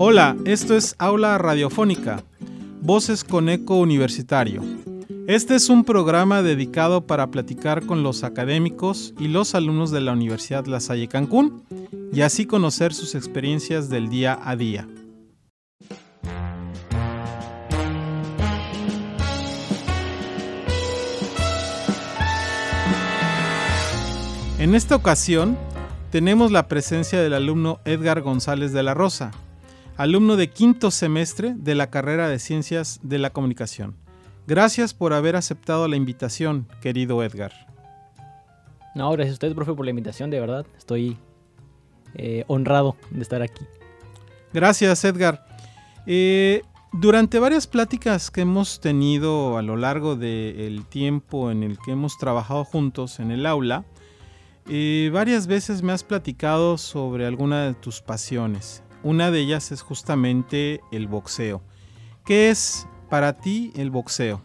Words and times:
Hola, 0.00 0.36
esto 0.44 0.76
es 0.76 0.94
Aula 0.98 1.36
Radiofónica, 1.38 2.22
Voces 2.80 3.24
con 3.24 3.48
Eco 3.48 3.76
Universitario. 3.78 4.62
Este 5.26 5.54
es 5.54 5.68
un 5.68 5.84
programa 5.84 6.42
dedicado 6.42 7.06
para 7.06 7.30
platicar 7.30 7.84
con 7.84 8.02
los 8.02 8.24
académicos 8.24 9.12
y 9.18 9.28
los 9.28 9.54
alumnos 9.54 9.90
de 9.90 10.00
la 10.00 10.12
Universidad 10.12 10.64
La 10.64 10.80
Salle 10.80 11.08
Cancún 11.08 11.62
y 12.12 12.22
así 12.22 12.46
conocer 12.46 12.94
sus 12.94 13.14
experiencias 13.14 13.90
del 13.90 14.08
día 14.08 14.38
a 14.42 14.56
día. 14.56 14.88
En 24.68 24.74
esta 24.74 24.96
ocasión 24.96 25.56
tenemos 26.10 26.52
la 26.52 26.68
presencia 26.68 27.22
del 27.22 27.32
alumno 27.32 27.80
Edgar 27.86 28.20
González 28.20 28.70
de 28.74 28.82
la 28.82 28.92
Rosa, 28.92 29.30
alumno 29.96 30.36
de 30.36 30.50
quinto 30.50 30.90
semestre 30.90 31.54
de 31.56 31.74
la 31.74 31.88
carrera 31.88 32.28
de 32.28 32.38
Ciencias 32.38 33.00
de 33.02 33.16
la 33.16 33.30
Comunicación. 33.30 33.96
Gracias 34.46 34.92
por 34.92 35.14
haber 35.14 35.36
aceptado 35.36 35.88
la 35.88 35.96
invitación, 35.96 36.68
querido 36.82 37.22
Edgar. 37.22 37.50
No, 38.94 39.10
gracias 39.12 39.30
a 39.30 39.36
usted, 39.36 39.54
profe, 39.54 39.72
por 39.72 39.86
la 39.86 39.90
invitación, 39.90 40.28
de 40.28 40.38
verdad. 40.38 40.66
Estoy 40.76 41.16
eh, 42.16 42.44
honrado 42.46 42.94
de 43.10 43.22
estar 43.22 43.40
aquí. 43.40 43.64
Gracias, 44.52 45.02
Edgar. 45.02 45.46
Eh, 46.04 46.60
durante 46.92 47.38
varias 47.38 47.66
pláticas 47.66 48.30
que 48.30 48.42
hemos 48.42 48.80
tenido 48.80 49.56
a 49.56 49.62
lo 49.62 49.78
largo 49.78 50.14
del 50.14 50.84
tiempo 50.90 51.50
en 51.50 51.62
el 51.62 51.78
que 51.78 51.92
hemos 51.92 52.18
trabajado 52.18 52.66
juntos 52.66 53.18
en 53.18 53.30
el 53.30 53.46
aula, 53.46 53.86
varias 55.10 55.46
veces 55.46 55.82
me 55.82 55.92
has 55.92 56.04
platicado 56.04 56.76
sobre 56.76 57.26
alguna 57.26 57.64
de 57.64 57.74
tus 57.74 58.02
pasiones. 58.02 58.82
Una 59.02 59.30
de 59.30 59.40
ellas 59.40 59.72
es 59.72 59.80
justamente 59.82 60.80
el 60.92 61.06
boxeo. 61.06 61.62
¿Qué 62.24 62.50
es 62.50 62.86
para 63.08 63.34
ti 63.34 63.72
el 63.76 63.90
boxeo? 63.90 64.42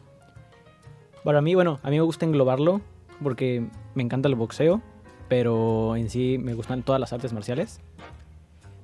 Para 1.23 1.41
mí, 1.41 1.55
bueno, 1.55 1.79
a 1.83 1.89
mí 1.89 1.97
me 1.97 2.03
gusta 2.03 2.25
englobarlo 2.25 2.81
porque 3.21 3.67
me 3.95 4.03
encanta 4.03 4.29
el 4.29 4.35
boxeo, 4.35 4.81
pero 5.27 5.95
en 5.95 6.09
sí 6.09 6.37
me 6.37 6.53
gustan 6.53 6.83
todas 6.83 7.01
las 7.01 7.11
artes 7.11 7.33
marciales. 7.33 7.81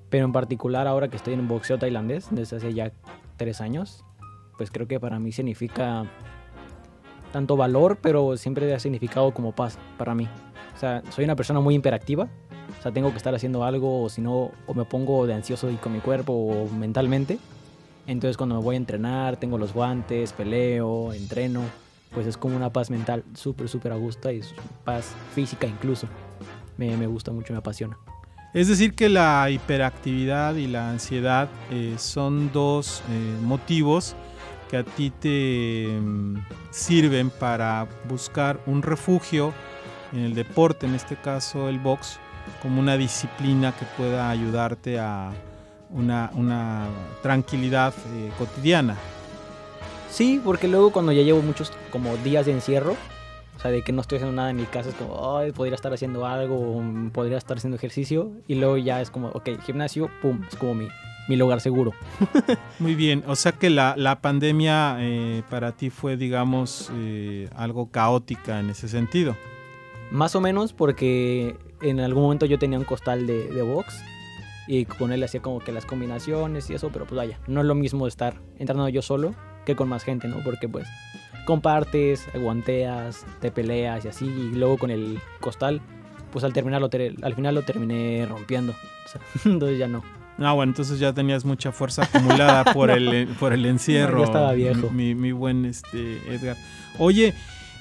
Pero 0.10 0.26
en 0.26 0.32
particular 0.32 0.88
ahora 0.88 1.08
que 1.08 1.18
estoy 1.18 1.36
en 1.36 1.48
boxeo 1.48 1.78
tailandés 1.78 2.28
desde 2.32 2.58
hace 2.58 2.74
ya 2.74 2.92
tres 3.38 3.62
años, 3.62 4.04
pues 4.58 4.72
creo 4.72 4.88
que 4.88 5.00
para 5.00 5.20
mí 5.20 5.32
significa 5.32 6.06
tanto 7.32 7.56
valor, 7.56 8.00
pero 8.02 8.36
siempre 8.36 8.74
ha 8.74 8.80
significado 8.80 9.34
como 9.34 9.54
paz 9.54 9.78
para 9.98 10.16
mí. 10.16 10.28
O 10.76 10.80
sea, 10.80 11.04
soy 11.10 11.26
una 11.26 11.36
persona 11.36 11.60
muy 11.60 11.76
imperactiva, 11.76 12.30
o 12.78 12.82
sea, 12.82 12.92
tengo 12.92 13.12
que 13.12 13.18
estar 13.18 13.34
haciendo 13.36 13.64
algo 13.64 14.04
o 14.04 14.10
si 14.10 14.22
no, 14.22 14.52
o 14.68 14.74
me 14.74 14.86
pongo 14.86 15.28
de 15.28 15.34
ansioso 15.34 15.70
y 15.70 15.76
con 15.76 15.94
mi 15.94 16.00
cuerpo 16.00 16.34
o 16.34 16.70
mentalmente. 16.70 17.40
Entonces 18.08 18.38
cuando 18.38 18.56
me 18.56 18.62
voy 18.62 18.76
a 18.76 18.78
entrenar, 18.78 19.38
tengo 19.38 19.58
los 19.58 19.74
guantes, 19.74 20.34
peleo, 20.34 21.14
entreno, 21.14 21.64
pues 22.12 22.26
es 22.26 22.38
como 22.38 22.56
una 22.56 22.72
paz 22.72 22.90
mental 22.90 23.24
súper, 23.34 23.70
súper 23.70 23.92
a 23.92 23.96
gusto 23.96 24.32
y 24.32 24.42
paz 24.84 25.14
física 25.36 25.68
incluso. 25.68 26.08
Me, 26.78 26.96
me, 26.96 27.08
gusta 27.08 27.32
mucho, 27.32 27.54
me 27.54 27.60
apasiona. 27.60 27.98
Es 28.54 28.68
decir, 28.68 28.96
que 28.96 29.10
la 29.10 29.50
hiperactividad 29.50 30.56
y 30.56 30.68
la 30.68 30.90
ansiedad 30.90 31.50
eh, 31.70 31.96
son 31.98 32.52
dos 32.52 33.04
eh, 33.10 33.38
motivos 33.44 34.16
que 34.70 34.78
a 34.78 34.84
ti 34.84 35.12
te 35.12 35.88
mm, 36.00 36.38
sirven 36.72 37.30
para 37.30 37.88
buscar 38.08 38.60
un 38.66 38.82
refugio 38.82 39.54
en 40.14 40.20
el 40.20 40.36
deporte, 40.36 40.86
en 40.86 40.96
este 40.96 41.16
caso 41.16 41.70
el 41.70 41.80
box, 41.80 42.20
como 42.62 42.80
una 42.80 42.98
disciplina 42.98 43.74
que 43.78 43.86
pueda 43.98 44.30
ayudarte 44.30 45.00
a 45.00 45.32
una, 45.92 46.32
una 46.36 46.88
tranquilidad 47.22 47.94
eh, 48.14 48.32
cotidiana. 48.38 48.96
Sí, 50.10 50.42
porque 50.44 50.68
luego 50.68 50.92
cuando 50.92 51.12
ya 51.12 51.22
llevo 51.22 51.42
muchos 51.42 51.72
como 51.92 52.16
días 52.18 52.46
de 52.46 52.54
encierro, 52.54 52.96
o 53.60 53.62
sea, 53.62 53.72
de 53.72 53.84
que 53.84 53.92
no 53.92 54.02
estoy 54.02 54.18
haciendo 54.18 54.36
nada 54.36 54.50
en 54.50 54.56
mi 54.56 54.66
casa, 54.66 54.90
es 54.90 54.96
como, 54.96 55.38
ay, 55.38 55.52
podría 55.52 55.76
estar 55.76 55.94
haciendo 55.94 56.26
algo, 56.26 56.82
podría 57.14 57.38
estar 57.38 57.58
haciendo 57.58 57.76
ejercicio, 57.76 58.32
y 58.48 58.56
luego 58.56 58.78
ya 58.78 59.02
es 59.02 59.12
como, 59.12 59.28
ok, 59.30 59.50
gimnasio, 59.66 60.10
pum, 60.22 60.42
es 60.50 60.56
como 60.56 60.76
mi, 60.76 60.88
mi 61.28 61.36
lugar 61.36 61.62
seguro. 61.62 61.94
Muy 62.80 62.96
bien, 62.96 63.24
o 63.28 63.36
sea 63.36 63.52
que 63.52 63.70
la, 63.70 63.96
la 63.98 64.22
pandemia 64.22 64.98
eh, 65.00 65.44
para 65.50 65.74
ti 65.74 65.90
fue, 65.90 66.18
digamos, 66.18 66.90
eh, 66.96 67.50
algo 67.56 67.92
caótica 67.92 68.60
en 68.60 68.70
ese 68.70 68.88
sentido. 68.88 69.36
Más 70.12 70.36
o 70.36 70.42
menos 70.42 70.74
porque 70.74 71.56
en 71.82 72.00
algún 72.00 72.24
momento 72.24 72.46
yo 72.46 72.58
tenía 72.60 72.80
un 72.80 72.86
costal 72.86 73.28
de, 73.28 73.48
de 73.50 73.62
box 73.62 74.02
y 74.68 74.86
con 74.86 75.12
él 75.12 75.24
hacía 75.24 75.42
como 75.42 75.60
que 75.60 75.72
las 75.72 75.86
combinaciones 75.86 76.70
y 76.70 76.76
eso, 76.76 76.90
pero 76.92 77.06
pues 77.06 77.18
vaya, 77.18 77.40
no 77.48 77.62
es 77.62 77.68
lo 77.68 77.76
mismo 77.76 78.08
estar 78.08 78.42
entrenando 78.58 78.90
yo 78.90 79.02
solo 79.02 79.34
que 79.66 79.76
con 79.76 79.90
más 79.90 80.04
gente, 80.04 80.28
¿no? 80.28 80.38
Porque 80.44 80.70
pues 80.70 80.88
compartes, 81.46 82.28
aguanteas, 82.36 83.26
te 83.40 83.52
peleas 83.52 84.06
y 84.06 84.08
así, 84.10 84.26
y 84.26 84.56
luego 84.56 84.78
con 84.78 84.92
el 84.92 85.20
costal, 85.40 85.82
pues 86.32 86.46
al 86.46 86.54
terminarlo, 86.54 86.90
al 87.24 87.34
final 87.34 87.56
lo 87.56 87.64
terminé 87.64 88.26
rompiendo, 88.28 88.76
entonces 89.46 89.80
ya 89.80 89.88
no. 89.88 90.04
Ah, 90.38 90.54
bueno, 90.54 90.72
entonces 90.72 91.00
ya 91.00 91.12
tenías 91.12 91.44
mucha 91.44 91.72
fuerza 91.72 92.04
acumulada 92.04 92.64
por 92.72 92.92
el, 92.92 93.28
por 93.40 93.52
el 93.52 93.66
encierro. 93.66 94.20
ya 94.20 94.26
estaba 94.26 94.54
viejo. 94.54 94.90
Mi, 94.92 95.16
mi, 95.16 95.32
buen 95.32 95.66
este, 95.66 96.18
Edgar. 96.34 96.56
Oye, 96.98 97.34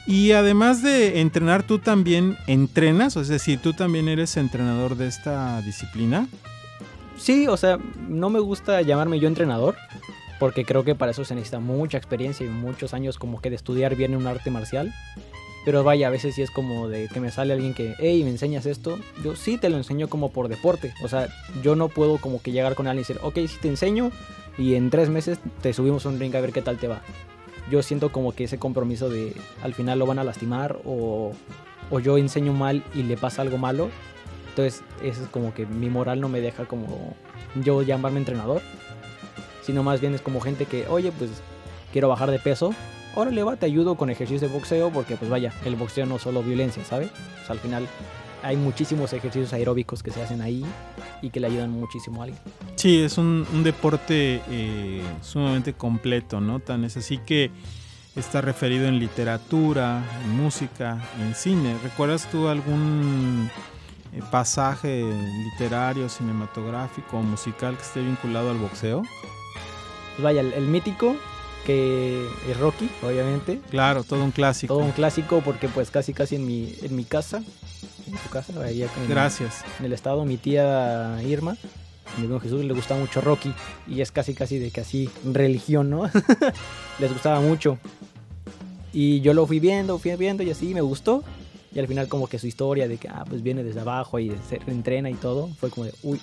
y 0.09 0.33
además 0.33 0.83
de 0.83 1.21
entrenar, 1.21 1.63
¿tú 1.65 1.81
también 1.81 2.39
entrenas? 2.47 3.15
Es 3.17 3.29
decir, 3.29 3.61
¿tú 3.61 3.75
también 3.75 4.09
eres 4.09 4.39
entrenador 4.39 4.97
de 4.97 5.07
esta 5.07 5.61
disciplina? 5.61 6.27
Sí, 7.19 7.47
o 7.47 7.59
sea, 7.59 7.79
no 8.09 8.31
me 8.31 8.41
gusta 8.41 8.81
llamarme 8.81 9.21
yo 9.21 9.29
entrenador, 9.29 9.77
porque 10.41 10.65
creo 10.65 10.83
que 10.83 10.95
para 10.95 11.11
eso 11.11 11.27
se 11.27 11.35
necesita 11.35 11.61
mucha 11.61 11.99
experiencia 11.99 12.47
y 12.47 12.49
muchos 12.49 12.95
años 12.95 13.19
como 13.19 13.43
que 13.43 13.51
de 13.51 13.57
estudiar 13.57 13.97
bien 13.97 14.17
un 14.17 14.27
arte 14.27 14.51
marcial. 14.51 14.95
Pero 15.67 15.85
vaya, 15.85 16.07
a 16.07 16.11
veces 16.11 16.37
sí 16.37 16.41
es 16.41 16.51
como 16.51 16.89
de 16.89 17.09
que 17.09 17.21
me 17.21 17.31
sale 17.31 17.53
alguien 17.53 17.75
que, 17.75 17.95
hey, 17.99 18.25
¿me 18.25 18.31
enseñas 18.31 18.65
esto? 18.65 18.99
Yo 19.23 19.37
sí 19.37 19.59
te 19.59 19.69
lo 19.69 19.77
enseño 19.77 20.09
como 20.09 20.33
por 20.33 20.49
deporte. 20.49 20.95
O 21.05 21.09
sea, 21.09 21.29
yo 21.63 21.77
no 21.77 21.91
puedo 21.91 22.17
como 22.17 22.41
que 22.41 22.53
llegar 22.53 22.77
con 22.77 22.87
alguien 22.87 23.05
y 23.05 23.07
decir, 23.07 23.21
ok, 23.23 23.47
sí 23.47 23.59
te 23.61 23.69
enseño 23.69 24.11
y 24.57 24.75
en 24.75 24.89
tres 24.89 25.11
meses 25.11 25.39
te 25.61 25.75
subimos 25.75 26.07
un 26.07 26.19
ring 26.19 26.35
a 26.35 26.41
ver 26.41 26.55
qué 26.55 26.63
tal 26.63 26.79
te 26.79 26.89
va 26.89 27.03
yo 27.71 27.83
siento 27.83 28.11
como 28.11 28.33
que 28.33 28.45
ese 28.45 28.59
compromiso 28.59 29.09
de 29.09 29.34
al 29.62 29.75
final 29.75 29.99
lo 29.99 30.06
van 30.06 30.19
a 30.19 30.25
lastimar 30.25 30.79
o, 30.84 31.33
o 31.91 32.01
yo 32.01 32.19
enseño 32.19 32.53
mal 32.53 32.83
y 32.95 33.03
le 33.03 33.17
pasa 33.17 33.43
algo 33.43 33.59
malo. 33.59 33.91
Entonces, 34.51 34.83
eso 35.03 35.23
es 35.23 35.29
como 35.29 35.55
que 35.55 35.67
mi 35.67 35.89
moral 35.89 36.21
no 36.21 36.29
me 36.29 36.41
deja 36.41 36.65
como 36.65 37.15
yo 37.62 37.83
llamarme 37.83 38.19
entrenador, 38.19 38.62
sino 39.62 39.83
más 39.83 40.01
bien 40.01 40.15
es 40.15 40.21
como 40.21 40.41
gente 40.41 40.67
que, 40.67 40.87
oye, 40.89 41.12
pues 41.12 41.31
quiero 41.93 42.09
bajar 42.09 42.31
de 42.31 42.39
peso, 42.39 42.75
órale 43.15 43.43
va, 43.43 43.56
te 43.56 43.67
ayudo 43.67 43.97
con 43.97 44.11
ejercicios 44.11 44.41
de 44.41 44.49
boxeo, 44.49 44.91
porque 44.91 45.17
pues 45.17 45.31
vaya, 45.31 45.53
el 45.65 45.77
boxeo 45.77 46.06
no 46.06 46.17
es 46.17 46.23
solo 46.23 46.43
violencia, 46.43 46.85
¿sabes? 46.85 47.11
O 47.49 47.53
al 47.53 47.59
final 47.59 47.87
hay 48.43 48.56
muchísimos 48.56 49.12
ejercicios 49.12 49.53
aeróbicos 49.53 50.03
que 50.03 50.11
se 50.11 50.23
hacen 50.23 50.41
ahí 50.41 50.65
y 51.23 51.31
que 51.31 51.41
le 51.41 51.49
ayudan 51.49 51.71
muchísimo 51.71 52.21
a 52.21 52.25
alguien. 52.25 52.41
Sí, 52.77 52.99
es 52.99 53.19
un, 53.19 53.47
deporte 53.62 54.43
eh, 54.49 55.03
sumamente 55.23 55.73
completo, 55.73 56.41
¿no? 56.41 56.61
Tan 56.61 56.84
es 56.84 56.97
así 56.97 57.19
que 57.19 57.51
está 58.17 58.41
referido 58.41 58.87
en 58.87 58.99
literatura, 58.99 60.03
en 60.25 60.31
música, 60.37 61.03
en 61.21 61.34
cine. 61.34 61.77
¿Recuerdas 61.83 62.29
tú 62.31 62.49
algún 62.49 63.51
eh, 64.12 64.21
pasaje 64.31 65.05
literario, 65.53 66.09
cinematográfico 66.09 67.19
o 67.19 67.23
musical 67.23 67.77
que 67.77 67.83
esté 67.83 68.00
vinculado 68.00 68.50
al 68.50 68.59
boxeo? 68.59 69.03
Pues 69.03 70.23
vaya, 70.23 70.41
el, 70.41 70.67
mítico 70.67 71.17
que 71.65 72.27
es 72.49 72.59
Rocky, 72.59 72.89
obviamente. 73.03 73.61
Claro, 73.71 74.03
todo 74.03 74.25
un 74.25 74.33
clásico. 74.33 74.75
Todo 74.75 74.85
un 74.85 74.93
clásico 74.93 75.43
porque 75.45 75.69
pues 75.69 75.91
casi 75.91 76.12
casi 76.12 76.37
en 76.37 76.47
mi, 76.47 76.75
en 76.83 76.97
mi 76.97 77.05
casa 77.05 77.43
en 78.11 78.19
su 78.19 78.29
casa, 78.31 78.53
en, 78.53 79.09
Gracias. 79.09 79.65
En 79.79 79.87
el 79.87 79.93
estado, 79.93 80.25
mi 80.25 80.37
tía 80.37 81.21
Irma, 81.23 81.56
mi 82.17 82.25
hermano 82.25 82.41
Jesús 82.41 82.65
le 82.65 82.73
gustaba 82.73 83.00
mucho 83.00 83.21
Rocky 83.21 83.53
y 83.87 84.00
es 84.00 84.11
casi 84.11 84.35
casi 84.35 84.59
de 84.59 84.71
que 84.71 84.81
así 84.81 85.11
religión, 85.25 85.91
¿no? 85.91 86.11
Les 86.99 87.12
gustaba 87.12 87.41
mucho. 87.41 87.79
Y 88.93 89.21
yo 89.21 89.35
lo 89.35 89.47
fui 89.47 89.61
viendo, 89.61 89.99
fui 89.99 90.15
viendo 90.17 90.43
y 90.43 90.50
así 90.50 90.75
me 90.75 90.81
gustó. 90.81 91.23
Y 91.75 91.79
al 91.79 91.87
final 91.87 92.09
como 92.09 92.27
que 92.27 92.38
su 92.38 92.47
historia 92.47 92.88
de 92.88 92.97
que 92.97 93.09
ah, 93.09 93.25
pues 93.29 93.43
viene 93.43 93.62
desde 93.62 93.81
abajo 93.81 94.19
y 94.19 94.32
se 94.49 94.59
entrena 94.67 95.11
y 95.11 95.15
todo, 95.15 95.49
fue 95.61 95.71
como 95.71 95.85
de, 95.85 95.94
uy, 96.03 96.21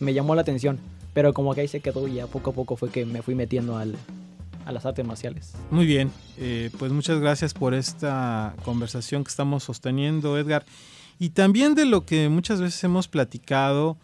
me 0.00 0.12
llamó 0.12 0.34
la 0.34 0.42
atención. 0.42 0.78
Pero 1.14 1.32
como 1.34 1.54
que 1.54 1.62
ahí 1.62 1.68
se 1.68 1.80
quedó 1.80 2.06
y 2.08 2.14
ya 2.14 2.26
poco 2.26 2.50
a 2.50 2.52
poco 2.52 2.76
fue 2.76 2.90
que 2.90 3.04
me 3.04 3.22
fui 3.22 3.34
metiendo 3.34 3.76
al, 3.76 3.96
a 4.64 4.72
las 4.72 4.86
artes 4.86 5.06
marciales. 5.06 5.52
Muy 5.70 5.86
bien, 5.86 6.10
eh, 6.38 6.70
pues 6.78 6.92
muchas 6.92 7.18
gracias 7.20 7.54
por 7.54 7.74
esta 7.74 8.54
conversación 8.64 9.24
que 9.24 9.28
estamos 9.28 9.64
sosteniendo, 9.64 10.38
Edgar. 10.38 10.64
Y 11.18 11.30
también 11.30 11.74
de 11.74 11.84
lo 11.84 12.04
que 12.04 12.28
muchas 12.28 12.60
veces 12.60 12.82
hemos 12.84 13.08
platicado, 13.08 13.96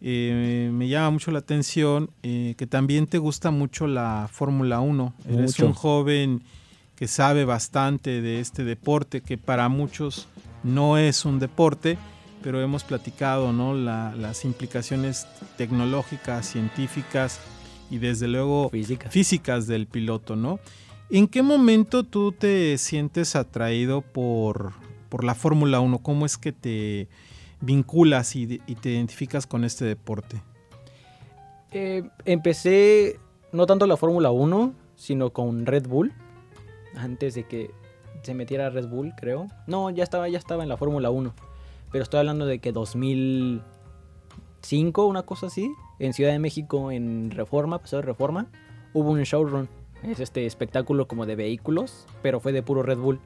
eh, 0.00 0.70
me 0.72 0.88
llama 0.88 1.10
mucho 1.10 1.30
la 1.30 1.38
atención 1.38 2.10
eh, 2.22 2.54
que 2.58 2.66
también 2.66 3.06
te 3.06 3.18
gusta 3.18 3.50
mucho 3.50 3.86
la 3.86 4.28
Fórmula 4.30 4.80
1. 4.80 5.14
Eres 5.28 5.58
un 5.60 5.72
joven 5.72 6.42
que 6.96 7.08
sabe 7.08 7.44
bastante 7.44 8.20
de 8.20 8.40
este 8.40 8.64
deporte, 8.64 9.20
que 9.20 9.38
para 9.38 9.68
muchos 9.68 10.28
no 10.62 10.98
es 10.98 11.24
un 11.24 11.38
deporte, 11.38 11.98
pero 12.42 12.60
hemos 12.60 12.84
platicado 12.84 13.52
¿no? 13.52 13.74
las 13.74 14.44
implicaciones 14.44 15.26
tecnológicas, 15.56 16.46
científicas 16.46 17.40
y 17.90 17.98
desde 17.98 18.28
luego 18.28 18.70
físicas 19.10 19.66
del 19.66 19.86
piloto, 19.86 20.36
¿no? 20.36 20.60
¿En 21.10 21.28
qué 21.28 21.42
momento 21.42 22.04
tú 22.04 22.32
te 22.32 22.76
sientes 22.78 23.36
atraído 23.36 24.00
por, 24.00 24.72
por 25.14 25.22
la 25.22 25.36
Fórmula 25.36 25.78
1? 25.78 26.00
¿Cómo 26.00 26.26
es 26.26 26.36
que 26.36 26.50
te 26.50 27.06
vinculas 27.60 28.34
y, 28.34 28.58
te 28.58 28.90
identificas 28.90 29.46
con 29.46 29.62
este 29.62 29.84
deporte? 29.84 30.42
Eh, 31.70 32.02
empecé 32.24 33.20
no 33.52 33.66
tanto 33.66 33.86
la 33.86 33.96
Fórmula 33.96 34.32
1, 34.32 34.74
sino 34.96 35.32
con 35.32 35.66
Red 35.66 35.86
Bull. 35.86 36.12
Antes 36.96 37.36
de 37.36 37.44
que 37.44 37.70
se 38.22 38.34
metiera 38.34 38.70
Red 38.70 38.88
Bull, 38.88 39.12
creo. 39.16 39.46
No, 39.68 39.88
ya 39.90 40.02
estaba, 40.02 40.28
ya 40.28 40.38
estaba 40.38 40.64
en 40.64 40.68
la 40.68 40.76
Fórmula 40.76 41.10
1. 41.10 41.32
Pero 41.92 42.02
estoy 42.02 42.18
hablando 42.18 42.44
de 42.44 42.58
que 42.58 42.72
2005, 42.72 45.06
una 45.06 45.22
cosa 45.22 45.46
así, 45.46 45.70
en 46.00 46.12
Ciudad 46.12 46.32
de 46.32 46.40
México, 46.40 46.90
en 46.90 47.30
Reforma, 47.30 47.78
pasó 47.78 47.98
de 47.98 48.02
Reforma, 48.02 48.48
hubo 48.92 49.12
un 49.12 49.22
showrun. 49.22 49.68
Es 50.02 50.18
este 50.18 50.44
espectáculo 50.44 51.06
como 51.06 51.24
de 51.24 51.36
vehículos, 51.36 52.04
pero 52.20 52.40
fue 52.40 52.52
de 52.52 52.64
puro 52.64 52.82
Red 52.82 52.98
Bull. 52.98 53.20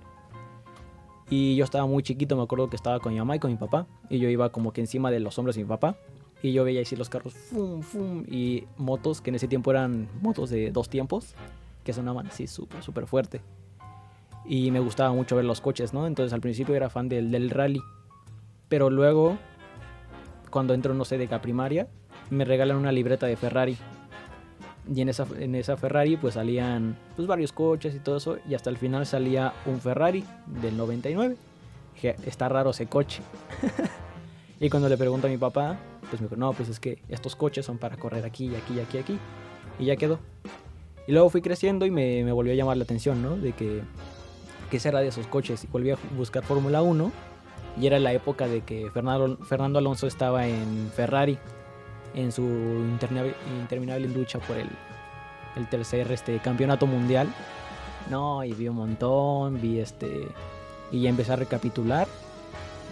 Y 1.31 1.57
yo 1.57 1.65
estaba 1.65 1.87
muy 1.87 2.03
chiquito, 2.03 2.37
me 2.37 2.43
acuerdo 2.43 2.71
que 2.71 2.77
estaba 2.77 3.01
con 3.01 3.13
mi 3.13 3.19
mamá 3.19 3.37
y 3.37 3.39
con 3.39 3.51
mi 3.51 3.57
papá. 3.57 3.87
Y 4.09 4.19
yo 4.19 4.29
iba 4.29 4.51
como 4.51 4.73
que 4.73 4.81
encima 4.81 5.11
de 5.11 5.21
los 5.21 5.39
hombros 5.39 5.57
de 5.57 5.63
mi 5.63 5.69
papá. 5.69 5.97
Y 6.43 6.53
yo 6.53 6.65
veía 6.65 6.83
así 6.83 6.95
los 6.95 7.09
carros, 7.09 7.35
fum, 7.35 7.83
fum, 7.83 8.25
y 8.29 8.65
motos, 8.77 9.21
que 9.21 9.31
en 9.31 9.35
ese 9.37 9.49
tiempo 9.49 9.73
eran 9.73 10.09
motos 10.23 10.51
de 10.51 10.71
dos 10.71 10.89
tiempos, 10.89 11.35
que 11.83 11.93
sonaban 11.93 12.29
así 12.29 12.47
súper, 12.47 12.83
súper 12.83 13.07
fuerte. 13.09 13.41
Y 14.47 14.71
me 14.71 14.79
gustaba 14.79 15.13
mucho 15.13 15.35
ver 15.35 15.45
los 15.45 15.61
coches, 15.61 15.93
¿no? 15.93 16.07
Entonces 16.07 16.33
al 16.33 16.41
principio 16.41 16.77
era 16.77 16.91
fan 16.91 17.09
del, 17.09 17.33
del 17.33 17.51
rally. 17.51 17.83
Pero 18.69 18.89
luego, 18.89 19.37
cuando 20.51 20.75
entro, 20.75 20.95
no 20.95 21.05
sé, 21.05 21.19
de 21.19 21.27
primaria, 21.41 21.89
me 22.31 22.45
regalan 22.45 22.77
una 22.77 22.93
libreta 22.93 23.27
de 23.27 23.37
Ferrari. 23.37 23.77
Y 24.95 25.03
en 25.03 25.09
esa, 25.09 25.27
en 25.39 25.55
esa 25.55 25.77
Ferrari 25.77 26.17
pues 26.17 26.35
salían 26.35 26.97
pues, 27.15 27.29
varios 27.29 27.53
coches 27.53 27.95
y 27.95 27.99
todo 27.99 28.17
eso. 28.17 28.39
Y 28.49 28.55
hasta 28.55 28.71
el 28.71 28.79
final 28.79 29.07
salía 29.07 29.53
un 29.67 29.81
Ferrari 29.81 30.25
del 30.47 30.77
99. 30.77 31.37
Dije, 31.95 32.17
está 32.25 32.49
raro 32.49 32.71
ese 32.71 32.87
coche. 32.87 33.23
y 34.61 34.71
cuando 34.71 34.89
le 34.89 34.97
pregunto 34.97 35.27
a 35.27 35.31
mi 35.31 35.37
papá, 35.37 35.79
pues 36.09 36.21
me 36.21 36.29
dijo, 36.29 36.37
no, 36.37 36.53
pues 36.53 36.69
es 36.69 36.81
que 36.81 37.03
estos 37.09 37.37
coches 37.37 37.67
son 37.67 37.79
para 37.79 37.97
correr 37.97 38.25
aquí, 38.25 38.55
aquí, 38.55 38.81
aquí, 38.81 38.99
aquí. 38.99 39.19
Y 39.79 39.87
ya 39.87 39.97
quedó. 39.97 40.19
Y 41.07 41.13
luego 41.13 41.29
fui 41.31 41.43
creciendo 41.43 41.87
y 41.87 41.91
me, 41.91 42.25
me 42.25 42.33
volvió 42.33 42.53
a 42.53 42.57
llamar 42.57 42.77
la 42.77 42.85
atención, 42.85 43.23
¿no? 43.23 43.37
De 43.37 43.53
que, 43.53 43.83
¿qué 44.71 44.81
será 44.81 45.01
de 45.01 45.09
esos 45.09 45.27
coches? 45.27 45.65
Y 45.65 45.67
volví 45.67 45.91
a 45.91 45.99
buscar 46.17 46.45
Fórmula 46.45 46.83
1. 46.83 47.13
Y 47.81 47.87
era 47.87 47.99
la 47.99 48.13
época 48.13 48.49
de 48.49 48.63
que 48.63 48.91
Fernando, 48.91 49.37
Fernando 49.45 49.79
Alonso 49.79 50.07
estaba 50.07 50.47
en 50.47 50.91
Ferrari 50.95 51.39
en 52.19 52.33
su 52.33 52.43
interminable 52.43 54.09
lucha 54.09 54.41
por 54.41 54.57
el, 54.57 54.69
el 55.57 55.69
tercer 55.69 56.11
este, 56.11 56.39
campeonato 56.41 56.87
mundial. 56.87 57.29
No, 58.11 58.43
y 58.43 58.53
vi 58.53 58.69
un 58.69 58.77
montón, 58.77 59.61
vi 59.61 59.79
este... 59.79 60.29
Y 60.91 61.03
ya 61.03 61.11
empecé 61.11 61.33
a 61.33 61.37
recapitular. 61.37 62.09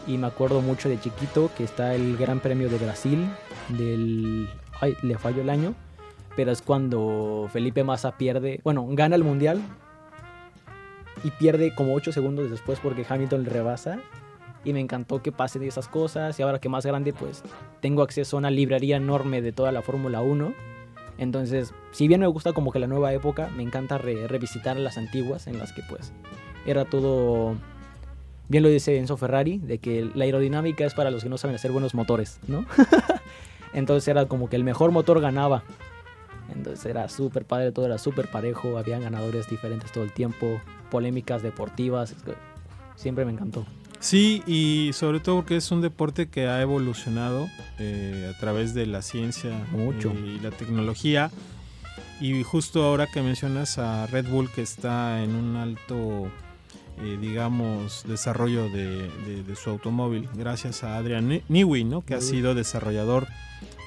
Y 0.07 0.17
me 0.19 0.29
acuerdo 0.29 0.61
mucho 0.61 0.89
de 0.89 1.01
chiquito 1.01 1.51
que 1.57 1.65
está 1.65 1.95
el 1.95 2.17
Gran 2.17 2.39
Premio 2.39 2.69
de 2.69 2.79
Brasil, 2.79 3.29
del... 3.69 4.49
Ay, 4.81 4.95
le 5.03 5.19
falló 5.19 5.43
el 5.43 5.51
año. 5.51 5.75
Pero 6.37 6.53
es 6.53 6.63
cuando 6.63 7.49
Felipe 7.53 7.83
Massa 7.83 8.13
pierde, 8.13 8.61
bueno, 8.63 8.87
gana 8.91 9.17
el 9.17 9.25
mundial 9.25 9.61
y 11.25 11.31
pierde 11.33 11.75
como 11.75 11.95
8 11.95 12.13
segundos 12.13 12.51
después 12.51 12.79
porque 12.79 13.07
Hamilton 13.09 13.45
le 13.45 13.51
rebasa 13.51 13.99
y 14.67 14.73
me 14.73 14.81
encantó 14.81 15.23
que 15.23 15.31
pase 15.31 15.61
de 15.61 15.69
esas 15.69 15.87
cosas 15.87 16.39
y 16.39 16.43
ahora 16.43 16.59
que 16.59 16.69
más 16.69 16.85
grande 16.85 17.13
pues 17.13 17.45
tengo 17.81 18.03
acceso 18.03 18.37
a 18.37 18.39
una 18.39 18.51
librería 18.51 18.97
enorme 18.97 19.41
de 19.41 19.53
toda 19.53 19.71
la 19.71 19.81
Fórmula 19.81 20.21
1. 20.21 20.53
Entonces, 21.19 21.73
si 21.93 22.09
bien 22.09 22.21
me 22.21 22.27
gusta 22.27 22.53
como 22.53 22.73
que 22.73 22.81
la 22.81 22.89
nueva 22.89 23.13
época, 23.13 23.49
me 23.57 23.63
encanta 23.63 23.97
revisitar 23.97 24.77
las 24.77 24.99
antiguas 24.99 25.47
en 25.47 25.59
las 25.59 25.73
que 25.73 25.83
pues 25.89 26.13
era 26.67 26.85
todo, 26.85 27.55
bien 28.49 28.65
lo 28.65 28.69
dice 28.69 28.99
Enzo 28.99 29.17
Ferrari, 29.17 29.59
de 29.59 29.79
que 29.79 30.11
la 30.15 30.25
aerodinámica 30.25 30.85
es 30.85 30.95
para 30.95 31.13
los 31.13 31.23
que 31.23 31.31
no 31.31 31.39
saben 31.39 31.55
hacer 31.55 31.71
buenos 31.71 31.95
motores, 31.95 32.41
¿no? 32.49 32.67
Entonces 33.73 34.09
era 34.09 34.27
como 34.27 34.51
que 34.51 34.57
el 34.57 34.65
mejor 34.65 34.91
motor 34.91 35.21
ganaba. 35.21 35.63
Entonces 36.53 36.85
era 36.87 37.09
súper 37.09 37.45
padre, 37.45 37.71
todo 37.71 37.87
era 37.87 37.99
súper 37.99 38.29
parejo, 38.31 38.79
había 38.79 38.99
ganadores 38.99 39.49
diferentes 39.49 39.93
todo 39.93 40.03
el 40.03 40.13
tiempo, 40.13 40.61
polémicas 40.91 41.43
deportivas, 41.43 42.17
siempre 42.97 43.25
me 43.25 43.33
encantó. 43.33 43.65
Sí, 44.01 44.43
y 44.47 44.91
sobre 44.93 45.21
todo 45.21 45.37
porque 45.37 45.57
es 45.57 45.71
un 45.71 45.81
deporte 45.81 46.29
que 46.29 46.47
ha 46.47 46.61
evolucionado 46.61 47.49
eh, 47.79 48.33
a 48.35 48.39
través 48.39 48.75
de 48.75 48.87
la 48.87 49.03
ciencia 49.03 49.67
Mucho. 49.73 50.13
y 50.13 50.39
la 50.41 50.51
tecnología. 50.51 51.31
Y 52.21 52.43
justo 52.43 52.85
ahora 52.85 53.07
que 53.07 53.21
mencionas 53.23 53.79
a 53.79 54.07
Red 54.07 54.29
Bull 54.29 54.51
que 54.51 54.63
está 54.63 55.23
en 55.23 55.35
un 55.35 55.57
alto, 55.57 56.31
eh, 57.03 57.19
digamos, 57.21 58.05
desarrollo 58.07 58.71
de, 58.71 59.11
su 59.55 59.71
automóvil, 59.71 60.29
gracias 60.35 60.83
a 60.83 60.97
Adrian 60.97 61.43
Newey, 61.49 61.85
¿no? 61.85 62.03
que 62.03 62.15
ha 62.15 62.21
sido 62.21 62.55
desarrollador 62.55 63.27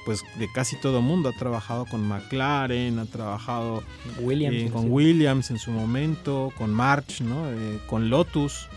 pues 0.06 0.22
de 0.38 0.48
casi 0.52 0.76
todo 0.76 1.02
mundo. 1.02 1.28
Ha 1.28 1.38
trabajado 1.38 1.86
con 1.86 2.06
McLaren, 2.06 2.98
ha 2.98 3.06
trabajado 3.06 3.82
Williams, 4.20 4.56
eh, 4.56 4.70
con 4.72 4.90
Williams 4.90 5.50
en 5.50 5.58
su 5.58 5.72
momento, 5.72 6.52
con 6.56 6.72
March, 6.72 7.20
¿no? 7.20 7.44
con 7.86 8.10
Lotus 8.10 8.68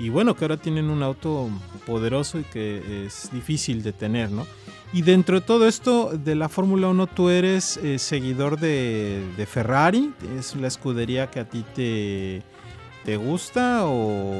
y 0.00 0.08
bueno, 0.08 0.34
que 0.34 0.44
ahora 0.44 0.56
tienen 0.56 0.88
un 0.88 1.02
auto 1.02 1.50
poderoso 1.86 2.40
y 2.40 2.44
que 2.44 3.04
es 3.06 3.30
difícil 3.32 3.82
de 3.82 3.92
tener, 3.92 4.30
¿no? 4.30 4.46
Y 4.94 5.02
dentro 5.02 5.38
de 5.38 5.46
todo 5.46 5.68
esto 5.68 6.10
de 6.16 6.34
la 6.34 6.48
Fórmula 6.48 6.88
1, 6.88 7.06
tú 7.08 7.28
eres 7.28 7.76
eh, 7.76 7.98
seguidor 7.98 8.58
de, 8.58 9.46
Ferrari, 9.46 10.12
es 10.38 10.56
la 10.56 10.68
escudería 10.68 11.30
que 11.30 11.40
a 11.40 11.48
ti 11.48 11.64
te, 11.74 12.42
te 13.04 13.16
gusta 13.16 13.82
o, 13.84 14.32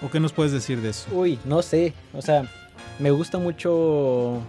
o 0.00 0.10
qué 0.10 0.20
nos 0.20 0.32
puedes 0.32 0.52
decir 0.52 0.80
de 0.80 0.90
eso? 0.90 1.08
Uy, 1.12 1.40
no 1.44 1.60
sé, 1.60 1.92
o 2.14 2.22
sea, 2.22 2.48
me 3.00 3.10
gusta 3.10 3.36
mucho 3.38 4.40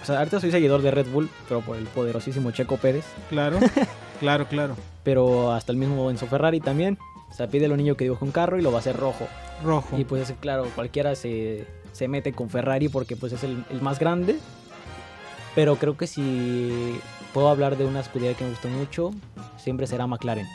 o 0.00 0.04
sea, 0.04 0.18
ahorita 0.18 0.38
soy 0.38 0.50
seguidor 0.50 0.82
de 0.82 0.90
Red 0.90 1.06
Bull, 1.08 1.28
pero 1.48 1.60
por 1.62 1.76
el 1.76 1.86
poderosísimo 1.86 2.50
Checo 2.50 2.76
Pérez. 2.76 3.04
Claro, 3.30 3.58
claro, 4.20 4.46
claro. 4.48 4.76
Pero 5.02 5.52
hasta 5.52 5.72
el 5.72 5.78
mismo 5.78 6.10
Enzo 6.10 6.26
Ferrari 6.26 6.60
también. 6.60 6.98
O 7.30 7.34
sea, 7.34 7.48
pide 7.48 7.66
a 7.66 7.68
niño 7.68 7.96
que 7.96 8.04
dibuje 8.04 8.24
un 8.24 8.30
carro 8.30 8.58
y 8.58 8.62
lo 8.62 8.70
va 8.70 8.78
a 8.78 8.80
hacer 8.80 8.96
rojo. 8.96 9.26
Rojo. 9.62 9.98
Y 9.98 10.04
pues 10.04 10.32
claro, 10.40 10.66
cualquiera 10.74 11.14
se, 11.14 11.66
se 11.92 12.08
mete 12.08 12.32
con 12.32 12.48
Ferrari 12.50 12.88
porque 12.88 13.16
pues 13.16 13.32
es 13.32 13.42
el, 13.44 13.64
más 13.80 13.98
grande. 13.98 14.38
Pero 15.54 15.76
creo 15.76 15.96
que 15.96 16.06
si 16.06 16.98
puedo 17.34 17.48
hablar 17.48 17.76
de 17.76 17.84
una 17.84 18.00
escudería 18.00 18.34
que 18.34 18.44
me 18.44 18.50
gustó 18.50 18.68
mucho, 18.68 19.10
siempre 19.56 19.86
será 19.86 20.06
McLaren. 20.06 20.46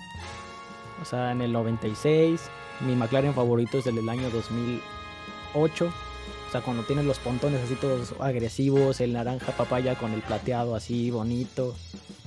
O 1.01 1.05
sea, 1.05 1.31
en 1.31 1.41
el 1.41 1.51
96, 1.51 2.41
mi 2.81 2.95
McLaren 2.95 3.33
favorito 3.33 3.79
es 3.79 3.87
el 3.87 3.95
del 3.95 4.07
año 4.07 4.29
2008. 4.29 5.85
O 5.85 6.51
sea, 6.51 6.61
cuando 6.61 6.83
tienes 6.83 7.05
los 7.05 7.19
pontones 7.19 7.61
así 7.63 7.75
todos 7.75 8.13
agresivos, 8.19 9.01
el 9.01 9.13
naranja 9.13 9.51
papaya 9.51 9.95
con 9.95 10.13
el 10.13 10.21
plateado 10.21 10.75
así 10.75 11.11
bonito. 11.11 11.75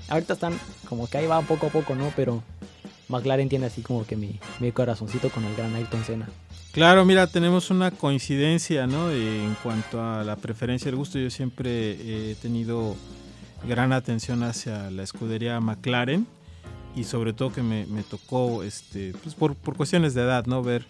Ahorita 0.09 0.35
están 0.35 0.59
como 0.89 1.09
que 1.09 1.19
ahí 1.19 1.27
va 1.27 1.41
poco 1.43 1.69
a 1.69 1.71
poco, 1.71 1.95
¿no? 1.95 2.13
Pero 2.15 2.43
McLaren 3.09 3.49
tiene 3.49 3.67
así 3.67 3.83
como 3.83 4.07
que 4.07 4.17
mi, 4.17 4.39
mi 4.61 4.73
corazoncito 4.73 5.31
con 5.31 5.45
el 5.45 5.55
gran 5.55 5.75
Ayrton 5.75 6.05
Senna. 6.05 6.29
Claro, 6.73 7.05
mira, 7.05 7.27
tenemos 7.27 7.71
una 7.71 7.91
coincidencia, 7.91 8.87
¿no? 8.87 9.11
En 9.11 9.57
cuanto 9.63 10.03
a 10.03 10.25
la 10.25 10.37
preferencia 10.37 10.91
del 10.91 10.97
gusto, 10.97 11.19
yo 11.19 11.31
siempre 11.31 12.31
he 12.31 12.35
tenido 12.35 12.97
gran 13.67 13.93
atención 13.93 14.43
hacia 14.43 14.91
la 14.91 15.03
escudería 15.03 15.59
McLaren 15.61 16.27
y 16.97 17.05
sobre 17.05 17.35
todo 17.35 17.53
que 17.53 17.63
me, 17.63 17.85
tocó, 18.03 18.63
este, 18.63 19.13
pues 19.23 19.35
por, 19.35 19.55
cuestiones 19.77 20.15
de 20.15 20.23
edad, 20.23 20.47
¿no? 20.47 20.63
Ver 20.63 20.87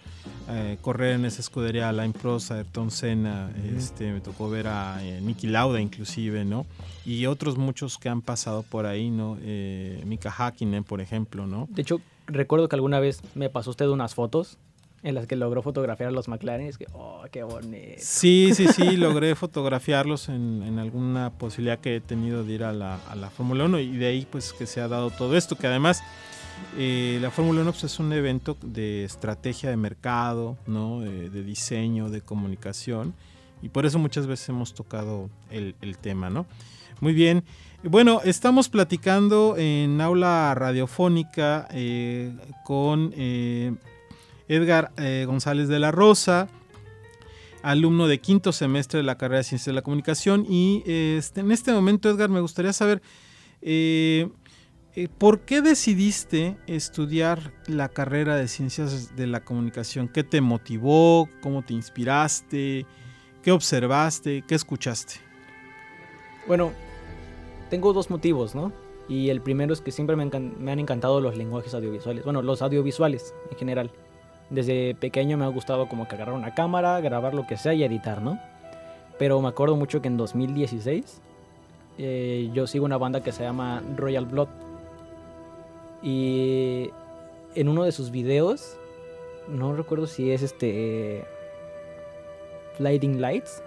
eh, 0.49 0.79
correr 0.81 1.17
en 1.17 1.25
esa 1.25 1.41
escudería 1.41 1.89
Alain 1.89 2.13
Prost, 2.13 2.53
Ayrton 2.53 2.93
Senna, 2.93 3.51
este, 3.77 4.13
me 4.13 4.21
tocó 4.21 4.49
ver 4.49 4.69
a 4.69 5.05
eh, 5.05 5.21
Nicky 5.21 5.49
Lauda 5.49 5.81
inclusive, 5.81 6.45
¿no? 6.45 6.65
Y 7.05 7.27
otros 7.27 7.59
muchos 7.59 7.99
que 7.99 8.09
han 8.09 8.23
pasado 8.23 8.63
por 8.63 8.87
ahí, 8.87 9.11
¿no? 9.11 9.37
Eh, 9.43 10.01
Mika 10.07 10.31
Hakkinen, 10.31 10.85
por 10.85 11.01
ejemplo, 11.01 11.49
¿no? 11.49 11.67
De 11.71 11.83
hecho, 11.83 12.01
recuerdo 12.27 12.69
que 12.69 12.77
alguna 12.77 13.01
vez 13.01 13.21
me 13.35 13.51
pasó 13.51 13.71
usted 13.71 13.89
unas 13.89 14.15
fotos 14.15 14.59
en 15.07 15.15
las 15.15 15.29
que 15.29 15.37
logró 15.37 15.63
fotografiar 15.63 16.09
a 16.09 16.13
los 16.13 16.27
McLaren. 16.27 16.67
Es 16.67 16.79
que, 16.79 16.87
oh, 16.93 17.23
qué 17.31 17.45
bonito. 17.45 17.95
Sí, 17.99 18.51
sí, 18.55 18.67
sí, 18.67 18.97
logré 18.97 19.37
fotografiarlos 19.37 20.29
en, 20.29 20.81
alguna 20.81 21.31
posibilidad 21.31 21.79
que 21.79 21.97
he 21.97 22.01
tenido 22.01 22.43
de 22.43 22.53
ir 22.53 22.65
a 22.65 22.73
la, 22.73 23.31
Fórmula 23.31 23.67
1 23.67 23.79
y 23.79 23.97
de 23.97 24.07
ahí 24.07 24.27
pues 24.29 24.53
que 24.53 24.67
se 24.67 24.81
ha 24.81 24.89
dado 24.89 25.11
todo 25.11 25.37
esto, 25.37 25.55
que 25.55 25.69
además 25.69 26.03
eh, 26.77 27.19
la 27.23 27.31
Fórmula 27.31 27.61
1 27.61 27.71
pues, 27.71 27.85
es 27.85 28.01
un 28.01 28.13
evento 28.13 28.57
de 28.63 29.05
estrategia 29.05 29.71
de 29.71 29.77
mercado, 29.77 30.59
¿no? 30.67 31.01
de, 31.01 31.31
diseño, 31.45 32.11
de 32.11 32.21
comunicación 32.21 33.15
y 33.63 33.69
por 33.69 33.87
eso 33.87 34.01
muchas 34.01 34.27
veces 34.27 34.49
hemos 34.49 34.75
tocado 34.75 35.31
el, 35.51 35.75
tema, 35.99 36.31
¿no? 36.31 36.47
Muy 37.01 37.13
bien. 37.13 37.45
Bueno, 37.85 38.23
estamos 38.25 38.69
platicando 38.69 39.57
en 39.57 40.01
aula 40.01 40.53
radiofónica 40.57 41.69
eh, 41.71 42.33
con 42.65 43.13
eh, 43.17 43.73
Edgar 44.49 44.93
eh, 44.97 45.25
González 45.27 45.69
de 45.69 45.79
la 45.79 45.91
Rosa. 45.93 46.49
alumno 47.63 48.07
de 48.07 48.21
quinto 48.21 48.53
semestre 48.53 48.99
de 48.99 49.03
la 49.03 49.19
carrera 49.19 49.39
de 49.39 49.45
Ciencias 49.45 49.67
de 49.67 49.73
la 49.73 49.83
Comunicación. 49.83 50.47
Y 50.49 50.85
este, 50.87 51.41
en 51.41 51.51
este 51.51 51.73
momento, 51.73 52.09
Edgar, 52.09 52.29
me 52.29 52.41
gustaría 52.41 52.73
saber, 52.73 53.03
eh, 53.61 54.29
eh, 54.95 55.09
¿por 55.19 55.41
qué 55.41 55.63
decidiste 55.63 56.57
estudiar 56.69 57.53
la 57.67 57.89
carrera 57.89 58.37
de 58.37 58.47
Ciencias 58.47 59.17
de 59.17 59.27
la 59.27 59.41
Comunicación? 59.41 60.07
¿Qué 60.07 60.23
te 60.23 60.41
motivó? 60.41 61.29
¿Cómo 61.41 61.63
te 61.63 61.75
inspiraste? 61.75 62.87
¿Qué 63.43 63.51
observaste? 63.51 64.43
¿Qué 64.47 64.55
escuchaste? 64.55 65.15
Bueno, 66.47 66.73
tengo 67.69 67.93
dos 67.93 68.11
motivos, 68.11 68.55
¿no? 68.55 68.73
Y 69.09 69.31
el 69.31 69.41
primero 69.41 69.73
es 69.73 69.81
que 69.81 69.91
siempre 69.91 70.15
me, 70.15 70.27
me 70.27 70.71
han 70.73 70.79
encantado 70.79 71.21
los 71.21 71.37
lenguajes 71.37 71.75
audiovisuales, 71.75 72.25
bueno, 72.25 72.43
los 72.43 72.63
audiovisuales 72.63 73.35
en 73.51 73.57
general. 73.59 73.91
Desde 74.51 74.95
pequeño 74.95 75.37
me 75.37 75.45
ha 75.45 75.49
gustado 75.49 75.89
como 75.89 76.07
que 76.07 76.15
agarrar 76.15 76.35
una 76.35 76.55
cámara, 76.55 77.01
grabar 77.01 77.35
lo 77.35 77.47
que 77.47 77.57
sea 77.57 77.75
y 77.75 77.83
editar, 77.83 78.23
¿no? 78.23 78.39
Pero 79.19 79.41
me 79.41 79.49
acuerdo 79.49 79.77
mucho 79.77 80.01
que 80.01 80.09
en 80.09 80.17
2016 80.17 81.21
eh, 81.99 82.51
yo 82.53 82.67
sigo 82.67 82.85
una 82.85 82.99
banda 82.99 83.23
que 83.23 83.33
se 83.33 83.43
llama 83.43 83.83
Royal 83.97 84.27
Blood. 84.27 84.49
Y 86.03 86.91
en 87.55 87.69
uno 87.69 87.85
de 87.85 87.93
sus 87.93 88.11
videos, 88.11 88.77
no 89.49 89.75
recuerdo 89.75 90.07
si 90.07 90.31
es 90.31 90.43
este... 90.43 91.25
Lighting 92.79 93.21
Lights. 93.21 93.63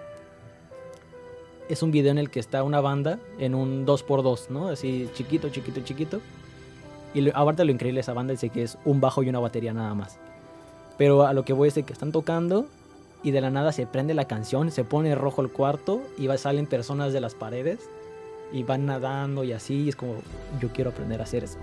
Es 1.68 1.82
un 1.82 1.90
video 1.90 2.12
en 2.12 2.18
el 2.18 2.30
que 2.30 2.40
está 2.40 2.62
una 2.62 2.80
banda 2.80 3.18
en 3.38 3.54
un 3.54 3.86
2x2, 3.86 4.48
¿no? 4.48 4.68
Así 4.68 5.08
chiquito, 5.14 5.48
chiquito, 5.50 5.80
chiquito. 5.82 6.20
Y 7.14 7.28
aparte 7.30 7.64
lo 7.64 7.72
increíble 7.72 7.98
de 7.98 8.02
esa 8.02 8.12
banda 8.12 8.34
es 8.34 8.40
que 8.40 8.62
es 8.62 8.78
un 8.84 9.00
bajo 9.00 9.22
y 9.22 9.28
una 9.28 9.40
batería 9.40 9.72
nada 9.72 9.94
más. 9.94 10.18
Pero 11.00 11.26
a 11.26 11.32
lo 11.32 11.46
que 11.46 11.54
voy 11.54 11.68
es 11.68 11.74
de 11.74 11.82
que 11.84 11.94
están 11.94 12.12
tocando 12.12 12.66
y 13.22 13.30
de 13.30 13.40
la 13.40 13.48
nada 13.48 13.72
se 13.72 13.86
prende 13.86 14.12
la 14.12 14.26
canción, 14.26 14.70
se 14.70 14.84
pone 14.84 15.14
rojo 15.14 15.40
el 15.40 15.50
cuarto 15.50 16.02
y 16.18 16.26
va, 16.26 16.36
salen 16.36 16.66
personas 16.66 17.14
de 17.14 17.22
las 17.22 17.34
paredes 17.34 17.88
y 18.52 18.64
van 18.64 18.84
nadando 18.84 19.42
y 19.42 19.54
así. 19.54 19.88
Es 19.88 19.96
como, 19.96 20.16
yo 20.60 20.68
quiero 20.74 20.90
aprender 20.90 21.22
a 21.22 21.24
hacer 21.24 21.42
eso. 21.42 21.58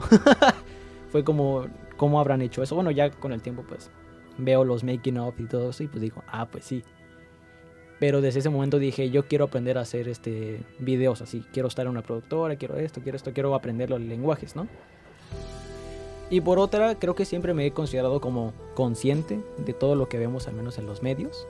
Fue 1.12 1.24
como, 1.24 1.68
¿cómo 1.98 2.20
habrán 2.20 2.42
hecho 2.42 2.64
eso? 2.64 2.74
Bueno, 2.74 2.90
ya 2.90 3.12
con 3.12 3.32
el 3.32 3.44
tiempo 3.44 3.62
pues 3.62 3.92
veo 4.40 4.66
los 4.66 4.84
making 4.84 5.20
of 5.20 5.40
y 5.40 5.46
todo 5.46 5.70
eso 5.70 5.84
y 5.84 5.88
pues 5.88 6.02
digo, 6.02 6.24
ah, 6.30 6.48
pues 6.48 6.66
sí. 6.66 6.84
Pero 8.00 8.22
desde 8.22 8.40
ese 8.40 8.50
momento 8.50 8.80
dije, 8.80 9.12
yo 9.12 9.28
quiero 9.28 9.46
aprender 9.46 9.78
a 9.78 9.82
hacer 9.82 10.10
este 10.10 10.64
videos 10.80 11.22
así. 11.22 11.46
Quiero 11.54 11.68
estar 11.68 11.86
en 11.86 11.92
una 11.92 12.02
productora, 12.02 12.56
quiero 12.56 12.78
esto, 12.78 13.02
quiero 13.04 13.16
esto, 13.16 13.34
quiero 13.34 13.54
aprender 13.54 13.92
los 13.92 14.02
lenguajes, 14.02 14.56
¿no? 14.56 14.68
Y 16.30 16.42
por 16.42 16.60
otra, 16.60 16.96
creo 16.96 17.16
que 17.16 17.26
siempre 17.26 17.54
me 17.54 17.66
he 17.66 17.72
considerado 17.72 18.20
como 18.20 18.54
consciente 18.76 19.40
de 19.58 19.74
todo 19.74 19.96
lo 19.96 20.10
que 20.10 20.18
vemos, 20.18 20.48
al 20.48 20.56
menos 20.56 20.78
en 20.78 20.86
los 20.86 21.02
medios. 21.02 21.48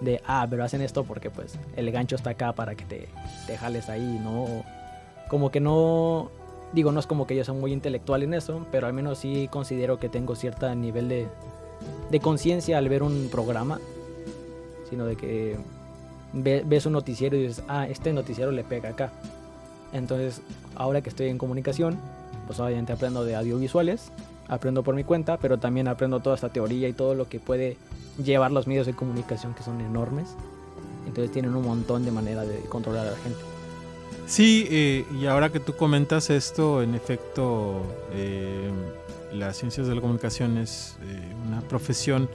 De, 0.00 0.20
ah, 0.26 0.46
pero 0.48 0.62
hacen 0.62 0.82
esto 0.82 1.04
porque 1.04 1.30
pues 1.30 1.58
el 1.74 1.90
gancho 1.90 2.16
está 2.16 2.30
acá 2.30 2.52
para 2.52 2.74
que 2.74 2.84
te, 2.84 3.08
te 3.46 3.56
jales 3.56 3.88
ahí, 3.88 4.20
¿no? 4.22 4.46
Como 5.28 5.50
que 5.50 5.58
no, 5.58 6.30
digo, 6.72 6.92
no 6.92 7.00
es 7.00 7.06
como 7.06 7.26
que 7.26 7.34
yo 7.34 7.44
sea 7.44 7.54
muy 7.54 7.72
intelectual 7.72 8.22
en 8.22 8.34
eso, 8.34 8.66
pero 8.70 8.86
al 8.86 8.92
menos 8.92 9.18
sí 9.18 9.48
considero 9.50 9.98
que 9.98 10.08
tengo 10.08 10.36
cierto 10.36 10.72
nivel 10.74 11.08
de, 11.08 11.26
de 12.10 12.20
conciencia 12.20 12.78
al 12.78 12.88
ver 12.88 13.02
un 13.02 13.28
programa, 13.30 13.80
sino 14.88 15.06
de 15.06 15.16
que 15.16 15.56
ves 16.32 16.86
un 16.86 16.92
noticiero 16.92 17.36
y 17.36 17.48
dices, 17.48 17.64
ah, 17.66 17.88
este 17.88 18.12
noticiero 18.12 18.52
le 18.52 18.62
pega 18.62 18.90
acá. 18.90 19.10
Entonces, 19.92 20.42
ahora 20.74 21.00
que 21.00 21.08
estoy 21.08 21.28
en 21.28 21.38
comunicación, 21.38 21.98
pues 22.46 22.60
obviamente 22.60 22.92
aprendo 22.92 23.24
de 23.24 23.36
audiovisuales, 23.36 24.12
aprendo 24.48 24.82
por 24.82 24.94
mi 24.94 25.04
cuenta, 25.04 25.36
pero 25.38 25.58
también 25.58 25.88
aprendo 25.88 26.20
toda 26.20 26.36
esta 26.36 26.48
teoría 26.48 26.88
y 26.88 26.92
todo 26.92 27.14
lo 27.14 27.28
que 27.28 27.40
puede 27.40 27.76
llevar 28.22 28.52
los 28.52 28.66
medios 28.66 28.86
de 28.86 28.94
comunicación 28.94 29.54
que 29.54 29.62
son 29.62 29.80
enormes. 29.80 30.34
Entonces 31.06 31.32
tienen 31.32 31.54
un 31.54 31.64
montón 31.64 32.04
de 32.04 32.10
maneras 32.10 32.48
de 32.48 32.60
controlar 32.68 33.06
a 33.06 33.10
la 33.10 33.16
gente. 33.18 33.38
Sí, 34.26 34.66
eh, 34.70 35.04
y 35.20 35.26
ahora 35.26 35.50
que 35.50 35.60
tú 35.60 35.76
comentas 35.76 36.30
esto, 36.30 36.82
en 36.82 36.94
efecto, 36.94 37.82
eh, 38.12 38.70
las 39.32 39.56
ciencias 39.56 39.86
de 39.86 39.94
la 39.94 40.00
comunicación 40.00 40.58
es 40.58 40.96
eh, 41.02 41.32
una 41.46 41.60
profesión 41.60 42.28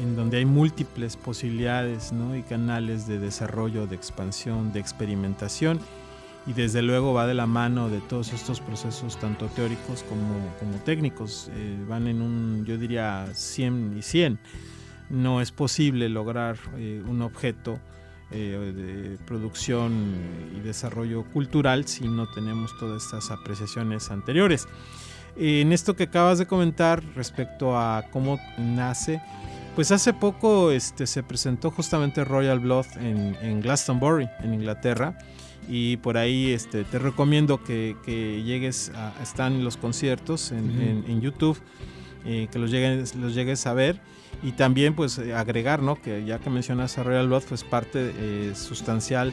en 0.00 0.16
donde 0.16 0.38
hay 0.38 0.44
múltiples 0.44 1.16
posibilidades 1.16 2.12
¿no? 2.12 2.36
y 2.36 2.42
canales 2.42 3.06
de 3.06 3.18
desarrollo, 3.18 3.86
de 3.86 3.96
expansión, 3.96 4.72
de 4.72 4.80
experimentación 4.80 5.80
y 6.46 6.52
desde 6.52 6.82
luego 6.82 7.14
va 7.14 7.26
de 7.26 7.34
la 7.34 7.46
mano 7.46 7.88
de 7.88 8.00
todos 8.00 8.32
estos 8.32 8.60
procesos 8.60 9.18
tanto 9.18 9.46
teóricos 9.46 10.02
como, 10.02 10.54
como 10.58 10.76
técnicos. 10.84 11.50
Eh, 11.54 11.76
van 11.88 12.06
en 12.06 12.20
un, 12.20 12.64
yo 12.66 12.76
diría, 12.76 13.26
100 13.32 13.96
y 13.98 14.02
100. 14.02 14.38
No 15.08 15.40
es 15.40 15.52
posible 15.52 16.08
lograr 16.08 16.56
eh, 16.76 17.02
un 17.06 17.22
objeto 17.22 17.78
eh, 18.30 18.72
de 18.74 19.24
producción 19.24 20.14
y 20.56 20.60
desarrollo 20.60 21.24
cultural 21.24 21.86
si 21.86 22.08
no 22.08 22.26
tenemos 22.26 22.76
todas 22.78 23.04
estas 23.04 23.30
apreciaciones 23.30 24.10
anteriores. 24.10 24.66
en 25.36 25.72
esto 25.72 25.96
que 25.96 26.04
acabas 26.04 26.38
de 26.38 26.46
comentar 26.46 27.02
respecto 27.14 27.78
a 27.78 28.04
cómo 28.12 28.38
nace, 28.58 29.20
pues 29.74 29.90
hace 29.92 30.12
poco 30.12 30.70
este, 30.70 31.06
se 31.06 31.22
presentó 31.22 31.70
justamente 31.70 32.24
Royal 32.24 32.60
Blood 32.60 32.86
en, 32.96 33.36
en 33.40 33.60
Glastonbury, 33.60 34.28
en 34.40 34.54
Inglaterra 34.54 35.16
y 35.68 35.96
por 35.98 36.16
ahí 36.16 36.50
este, 36.50 36.84
te 36.84 36.98
recomiendo 36.98 37.62
que, 37.62 37.96
llegues 38.44 38.90
a, 38.94 39.14
están 39.22 39.64
los 39.64 39.76
conciertos 39.76 40.52
en, 40.52 41.20
YouTube, 41.20 41.58
eh, 42.24 42.48
que 42.50 42.58
los 42.58 42.70
llegues, 42.70 43.14
los 43.14 43.34
llegues 43.34 43.66
a 43.66 43.74
ver 43.74 44.00
y 44.42 44.52
también 44.52 44.94
pues 44.94 45.18
agregar, 45.18 45.82
¿no? 45.82 46.00
Que 46.00 46.24
ya 46.24 46.38
que 46.38 46.50
mencionas 46.50 46.98
a 46.98 47.02
Royal 47.02 47.28
Blood, 47.28 47.44
pues 47.48 47.64
parte 47.64 48.12
eh, 48.16 48.52
sustancial 48.54 49.32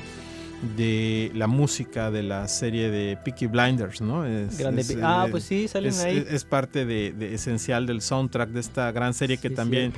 de 0.78 1.32
la 1.34 1.48
música 1.48 2.12
de 2.12 2.24
la 2.24 2.48
serie 2.48 2.92
de 2.92 3.18
Peaky 3.18 3.48
Blinders, 3.48 4.00
¿no? 4.02 4.26
Es, 4.26 4.64
ah, 5.02 5.28
pues 5.30 5.44
sí, 5.44 5.68
salen 5.68 5.94
ahí. 5.96 6.26
Es, 6.30 6.46
parte 6.46 6.86
de, 6.86 7.34
esencial 7.34 7.88
del 7.88 8.02
soundtrack 8.02 8.50
de 8.50 8.60
esta 8.60 8.92
gran 8.92 9.14
serie 9.14 9.38
que 9.38 9.50
también, 9.50 9.92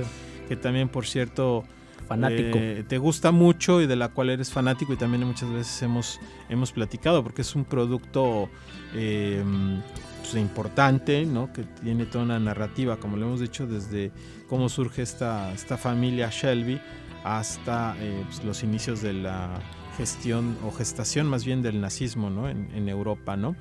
que 0.48 0.56
también 0.56 0.88
por 0.88 1.06
cierto 1.06 1.64
fanático. 2.04 2.58
Eh, 2.60 2.84
te 2.86 2.98
gusta 2.98 3.32
mucho 3.32 3.80
y 3.80 3.86
de 3.86 3.96
la 3.96 4.08
cual 4.08 4.30
eres 4.30 4.50
fanático 4.50 4.92
y 4.92 4.96
también 4.96 5.26
muchas 5.26 5.50
veces 5.50 5.82
hemos, 5.82 6.20
hemos 6.48 6.72
platicado 6.72 7.22
porque 7.22 7.42
es 7.42 7.54
un 7.54 7.64
producto 7.64 8.48
em, 8.94 9.80
pues, 10.20 10.34
importante, 10.34 11.26
¿no? 11.26 11.52
que 11.52 11.64
tiene 11.82 12.06
toda 12.06 12.24
una 12.24 12.38
narrativa, 12.38 12.96
como 12.98 13.16
lo 13.16 13.26
hemos 13.26 13.40
dicho, 13.40 13.66
desde 13.66 14.12
cómo 14.48 14.68
surge 14.68 15.02
esta, 15.02 15.52
esta 15.52 15.76
familia 15.76 16.30
Shelby 16.30 16.80
hasta 17.24 17.96
eh, 17.98 18.22
pues, 18.26 18.44
los 18.44 18.62
inicios 18.62 19.02
de 19.02 19.14
la 19.14 19.60
gestión 19.96 20.56
o 20.64 20.70
gestación 20.72 21.26
más 21.26 21.44
bien 21.44 21.62
del 21.62 21.80
nazismo 21.80 22.30
¿no? 22.30 22.48
en, 22.48 22.88
Europa. 22.88 23.36
¿no? 23.36 23.56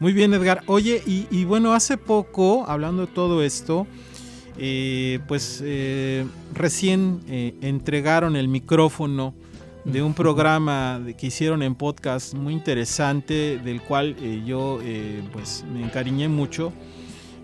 Muy 0.00 0.12
bien, 0.12 0.32
Edgar. 0.32 0.62
Oye, 0.66 1.02
y, 1.06 1.26
y 1.30 1.44
bueno, 1.44 1.74
hace 1.74 1.96
poco, 1.96 2.64
hablando 2.66 3.06
de 3.06 3.12
todo 3.12 3.42
esto, 3.42 3.86
eh, 4.58 5.20
pues 5.26 5.62
eh, 5.64 6.26
recién 6.52 7.20
eh, 7.28 7.54
entregaron 7.62 8.36
el 8.36 8.48
micrófono 8.48 9.34
de 9.84 10.02
un 10.02 10.14
programa 10.14 11.00
que 11.18 11.26
hicieron 11.26 11.62
en 11.62 11.74
podcast 11.74 12.34
muy 12.34 12.52
interesante, 12.52 13.58
del 13.58 13.80
cual 13.80 14.14
yo 14.46 14.78
pues 15.32 15.64
me 15.72 15.82
encariñé 15.82 16.28
mucho. 16.28 16.72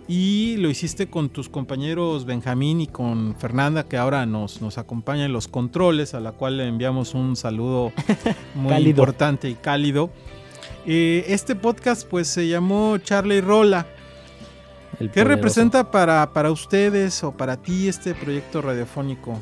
Y 0.06 0.56
lo 0.58 0.70
hiciste 0.70 1.08
con 1.08 1.30
tus 1.30 1.48
compañeros 1.48 2.24
Benjamín 2.24 2.80
y 2.80 2.86
con 2.86 3.34
Fernanda, 3.36 3.88
que 3.88 3.96
ahora 3.96 4.24
nos, 4.24 4.62
nos 4.62 4.78
acompaña 4.78 5.24
en 5.24 5.32
los 5.32 5.48
controles, 5.48 6.14
a 6.14 6.20
la 6.20 6.30
cual 6.30 6.58
le 6.58 6.68
enviamos 6.68 7.14
un 7.14 7.34
saludo 7.34 7.92
muy 8.54 8.88
importante 8.88 9.50
y 9.50 9.54
cálido. 9.54 10.10
este 10.86 11.56
podcast 11.56 12.08
pues 12.08 12.28
se 12.28 12.46
llamó 12.46 12.98
Charlie 12.98 13.40
Rola. 13.40 13.84
¿Qué 15.12 15.22
representa 15.22 15.90
para, 15.90 16.32
para 16.32 16.50
ustedes 16.50 17.22
o 17.22 17.30
para 17.30 17.56
ti 17.56 17.86
este 17.86 18.14
proyecto 18.14 18.60
radiofónico? 18.60 19.38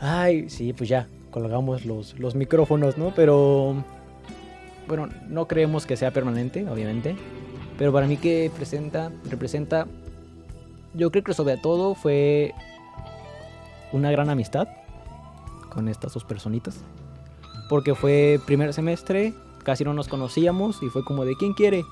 Ay, 0.00 0.48
sí, 0.48 0.72
pues 0.72 0.88
ya, 0.88 1.08
colgamos 1.32 1.84
los, 1.84 2.18
los 2.18 2.36
micrófonos, 2.36 2.96
¿no? 2.96 3.12
Pero, 3.14 3.74
bueno, 4.86 5.08
no 5.28 5.48
creemos 5.48 5.84
que 5.84 5.96
sea 5.96 6.12
permanente, 6.12 6.68
obviamente. 6.68 7.16
Pero 7.76 7.92
para 7.92 8.06
mí 8.06 8.16
que 8.16 8.52
presenta, 8.54 9.10
representa, 9.28 9.88
yo 10.94 11.10
creo 11.10 11.24
que 11.24 11.34
sobre 11.34 11.56
todo 11.56 11.96
fue 11.96 12.52
una 13.92 14.12
gran 14.12 14.30
amistad 14.30 14.68
con 15.70 15.88
estas 15.88 16.14
dos 16.14 16.24
personitas. 16.24 16.84
Porque 17.68 17.96
fue 17.96 18.38
primer 18.46 18.72
semestre, 18.72 19.34
casi 19.64 19.82
no 19.82 19.92
nos 19.92 20.06
conocíamos 20.06 20.84
y 20.84 20.86
fue 20.86 21.04
como 21.04 21.24
de 21.24 21.34
¿quién 21.36 21.52
quiere? 21.52 21.82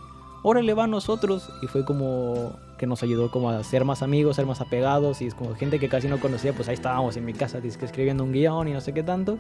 órale 0.43 0.75
va 0.75 0.85
a 0.85 0.89
nosotros. 0.89 1.51
Y 1.63 1.67
fue 1.67 1.85
como 1.85 2.53
que 2.83 2.87
nos 2.89 3.05
ayudó 3.05 3.31
como 3.31 3.49
a 3.49 3.63
ser 3.63 3.85
más 3.85 4.03
amigos, 4.03 4.35
ser 4.35 4.45
más 4.45 4.61
apegados. 4.61 5.23
Y 5.23 5.29
es 5.29 5.37
como 5.37 5.55
gente 5.55 5.79
que 5.79 5.89
casi 5.89 6.09
no 6.09 6.19
conocía, 6.19 6.53
pues 6.53 6.67
ahí 6.67 6.75
estábamos 6.75 7.17
en 7.17 7.25
mi 7.25 7.33
casa, 7.33 7.61
escribiendo 7.63 8.25
un 8.25 8.33
guion 8.33 8.67
y 8.67 8.73
no 8.73 8.81
sé 8.81 8.93
qué 8.93 9.05
tanto. 9.05 9.39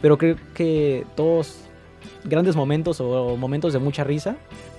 Pero 0.00 0.16
creo 0.16 0.36
que 0.54 1.04
todos 1.14 1.58
grandes 2.24 2.56
momentos 2.56 3.02
o 3.02 3.36
momentos 3.36 3.74
de 3.74 3.80
mucha 3.80 4.02
risa 4.02 4.38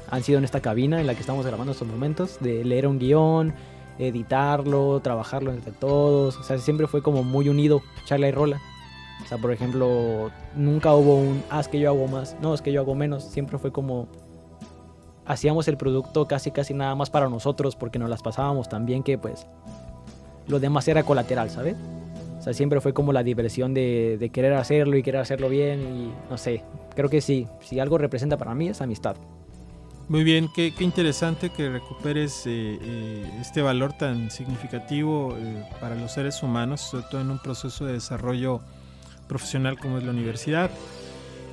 han 0.09 0.23
sido 0.23 0.39
en 0.39 0.45
esta 0.45 0.61
cabina 0.61 0.99
en 0.99 1.05
la 1.05 1.13
que 1.13 1.19
estamos 1.19 1.45
grabando 1.45 1.73
estos 1.73 1.87
momentos, 1.87 2.39
de 2.39 2.65
leer 2.65 2.87
un 2.87 2.97
guion, 2.97 3.53
editarlo, 3.99 4.99
trabajarlo 5.01 5.53
entre 5.53 5.71
todos. 5.71 6.37
O 6.37 6.43
sea, 6.43 6.57
siempre 6.57 6.87
fue 6.87 7.03
como 7.03 7.21
muy 7.21 7.49
unido, 7.49 7.83
charla 8.05 8.29
y 8.29 8.31
rola. 8.31 8.59
O 9.23 9.27
sea, 9.27 9.37
por 9.37 9.51
ejemplo, 9.51 10.31
nunca 10.55 10.95
hubo 10.95 11.17
un, 11.17 11.43
ah, 11.51 11.59
es 11.59 11.67
que 11.67 11.79
yo 11.79 11.89
hago 11.89 12.07
más, 12.07 12.35
no, 12.41 12.55
es 12.55 12.63
que 12.63 12.71
yo 12.71 12.81
hago 12.81 12.95
menos. 12.95 13.25
Siempre 13.25 13.59
fue 13.59 13.71
como, 13.71 14.07
hacíamos 15.29 15.67
el 15.67 15.77
producto 15.77 16.27
casi, 16.27 16.49
casi 16.51 16.73
nada 16.73 16.95
más 16.95 17.09
para 17.11 17.29
nosotros 17.29 17.75
porque 17.75 17.99
nos 17.99 18.09
las 18.09 18.23
pasábamos 18.23 18.67
tan 18.67 18.85
bien 18.85 19.03
que 19.03 19.17
pues 19.17 19.45
lo 20.47 20.59
demás 20.59 20.87
era 20.87 21.03
colateral, 21.03 21.51
¿sabes? 21.51 21.75
O 22.39 22.41
sea, 22.41 22.53
siempre 22.53 22.81
fue 22.81 22.93
como 22.93 23.13
la 23.13 23.21
diversión 23.21 23.75
de, 23.75 24.17
de 24.19 24.29
querer 24.29 24.53
hacerlo 24.53 24.97
y 24.97 25.03
querer 25.03 25.21
hacerlo 25.21 25.47
bien 25.47 25.81
y 25.81 26.31
no 26.31 26.37
sé, 26.37 26.63
creo 26.95 27.09
que 27.09 27.21
sí, 27.21 27.47
si 27.61 27.79
algo 27.79 27.99
representa 27.99 28.37
para 28.37 28.55
mí 28.55 28.69
es 28.69 28.81
amistad. 28.81 29.15
Muy 30.07 30.23
bien, 30.23 30.49
qué, 30.55 30.73
qué 30.75 30.83
interesante 30.83 31.51
que 31.51 31.69
recuperes 31.69 32.47
eh, 32.47 32.79
eh, 32.81 33.31
este 33.39 33.61
valor 33.61 33.93
tan 33.93 34.31
significativo 34.31 35.37
eh, 35.37 35.63
para 35.79 35.93
los 35.93 36.11
seres 36.11 36.41
humanos, 36.41 36.81
sobre 36.81 37.05
todo 37.11 37.21
en 37.21 37.29
un 37.29 37.37
proceso 37.37 37.85
de 37.85 37.93
desarrollo 37.93 38.61
profesional 39.27 39.77
como 39.77 39.99
es 39.99 40.03
la 40.03 40.09
universidad. 40.09 40.71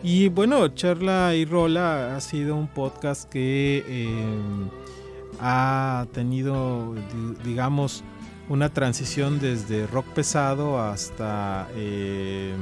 Y 0.09 0.29
bueno, 0.29 0.69
Charla 0.69 1.35
y 1.35 1.45
Rola 1.45 2.15
ha 2.15 2.21
sido 2.21 2.55
un 2.55 2.69
podcast 2.69 3.29
que 3.29 3.83
ha 5.41 6.07
tenido, 6.13 6.95
digamos, 7.43 8.05
una 8.49 8.69
transición 8.69 9.41
desde 9.41 9.89
rock 9.89 10.07
pesado 10.15 10.79
hasta 10.79 11.67
eh, 11.75 12.55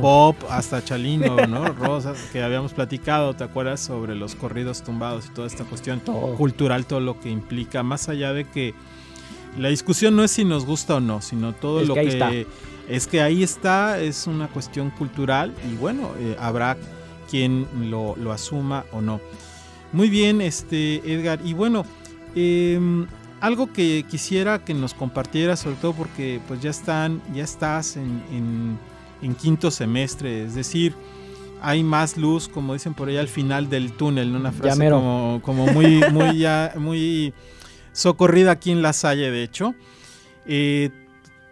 pop, 0.00 0.34
hasta 0.48 0.82
Chalino, 0.84 1.46
¿no? 1.46 1.74
Rosas, 1.74 2.16
que 2.32 2.42
habíamos 2.42 2.72
platicado, 2.72 3.36
¿te 3.36 3.44
acuerdas? 3.44 3.80
Sobre 3.80 4.14
los 4.14 4.34
corridos 4.34 4.82
tumbados 4.82 5.26
y 5.26 5.34
toda 5.34 5.48
esta 5.48 5.64
cuestión 5.64 6.00
cultural, 6.38 6.86
todo 6.86 7.00
lo 7.00 7.20
que 7.20 7.28
implica, 7.28 7.82
más 7.82 8.08
allá 8.08 8.32
de 8.32 8.46
que 8.46 8.72
la 9.58 9.68
discusión 9.68 10.16
no 10.16 10.24
es 10.24 10.30
si 10.30 10.44
nos 10.44 10.64
gusta 10.64 10.96
o 10.96 11.00
no, 11.00 11.20
sino 11.20 11.54
todo 11.54 11.82
lo 11.82 11.94
que, 11.94 12.46
es 12.88 13.06
que 13.06 13.20
ahí 13.20 13.42
está, 13.42 14.00
es 14.00 14.26
una 14.26 14.48
cuestión 14.48 14.90
cultural 14.90 15.52
y 15.70 15.76
bueno, 15.76 16.10
eh, 16.18 16.36
habrá 16.38 16.76
quien 17.30 17.66
lo, 17.90 18.14
lo, 18.16 18.32
asuma 18.32 18.84
o 18.92 19.00
no. 19.00 19.20
Muy 19.92 20.10
bien, 20.10 20.40
este 20.40 20.96
Edgar, 21.12 21.40
y 21.44 21.54
bueno, 21.54 21.84
eh, 22.34 22.78
algo 23.40 23.72
que 23.72 24.04
quisiera 24.08 24.64
que 24.64 24.74
nos 24.74 24.94
compartieras, 24.94 25.60
sobre 25.60 25.76
todo 25.76 25.92
porque 25.92 26.40
pues 26.46 26.60
ya 26.60 26.70
están, 26.70 27.22
ya 27.34 27.44
estás 27.44 27.96
en, 27.96 28.78
quinto 29.40 29.70
semestre, 29.70 30.44
es 30.44 30.54
decir, 30.54 30.94
hay 31.60 31.82
más 31.82 32.16
luz, 32.16 32.48
como 32.48 32.74
dicen 32.74 32.94
por 32.94 33.08
ahí 33.08 33.16
al 33.16 33.28
final 33.28 33.68
del 33.68 33.92
túnel, 33.92 34.34
una 34.34 34.52
frase 34.52 34.90
como, 34.90 35.40
como, 35.42 35.66
muy, 35.66 36.02
muy, 36.12 36.38
ya, 36.38 36.74
muy 36.76 37.34
socorrida 37.96 38.52
aquí 38.52 38.70
en 38.70 38.82
la 38.82 38.92
Salle, 38.92 39.30
de 39.30 39.42
hecho. 39.42 39.74
Eh, 40.46 40.90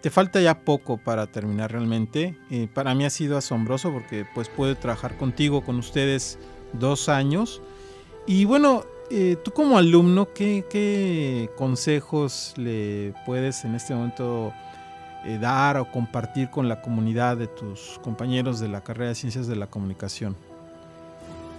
te 0.02 0.10
falta 0.10 0.38
ya 0.38 0.60
poco 0.60 0.98
para 0.98 1.26
terminar 1.26 1.72
realmente. 1.72 2.36
Eh, 2.50 2.68
para 2.72 2.94
mí 2.94 3.06
ha 3.06 3.10
sido 3.10 3.38
asombroso 3.38 3.90
porque 3.90 4.26
pues 4.34 4.50
puedo 4.50 4.76
trabajar 4.76 5.16
contigo, 5.16 5.64
con 5.64 5.78
ustedes 5.78 6.38
dos 6.74 7.08
años. 7.08 7.62
Y 8.26 8.44
bueno, 8.44 8.84
eh, 9.10 9.36
tú 9.42 9.52
como 9.52 9.78
alumno, 9.78 10.28
¿qué, 10.34 11.48
consejos 11.56 12.52
le 12.58 13.14
puedes 13.24 13.64
en 13.64 13.74
este 13.74 13.94
momento 13.94 14.52
eh, 15.24 15.38
dar 15.40 15.78
o 15.78 15.90
compartir 15.90 16.50
con 16.50 16.68
la 16.68 16.82
comunidad 16.82 17.38
de 17.38 17.46
tus 17.46 17.98
compañeros 18.02 18.60
de 18.60 18.68
la 18.68 18.82
carrera 18.82 19.08
de 19.08 19.14
Ciencias 19.14 19.46
de 19.46 19.56
la 19.56 19.68
Comunicación? 19.68 20.36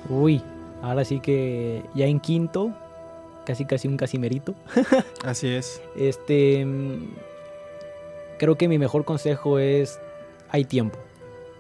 Uy, 0.08 0.40
ahora 0.84 1.04
sí 1.04 1.20
que 1.20 1.84
ya 1.96 2.06
en 2.06 2.20
quinto, 2.20 2.76
casi 3.46 3.66
casi 3.66 3.88
un 3.88 3.98
casimerito. 3.98 4.56
Así 5.24 5.48
es. 5.48 5.82
Este, 5.96 6.66
creo 8.38 8.56
que 8.56 8.68
mi 8.68 8.78
mejor 8.78 9.06
consejo 9.06 9.60
es, 9.60 10.00
hay 10.50 10.66
tiempo. 10.66 10.98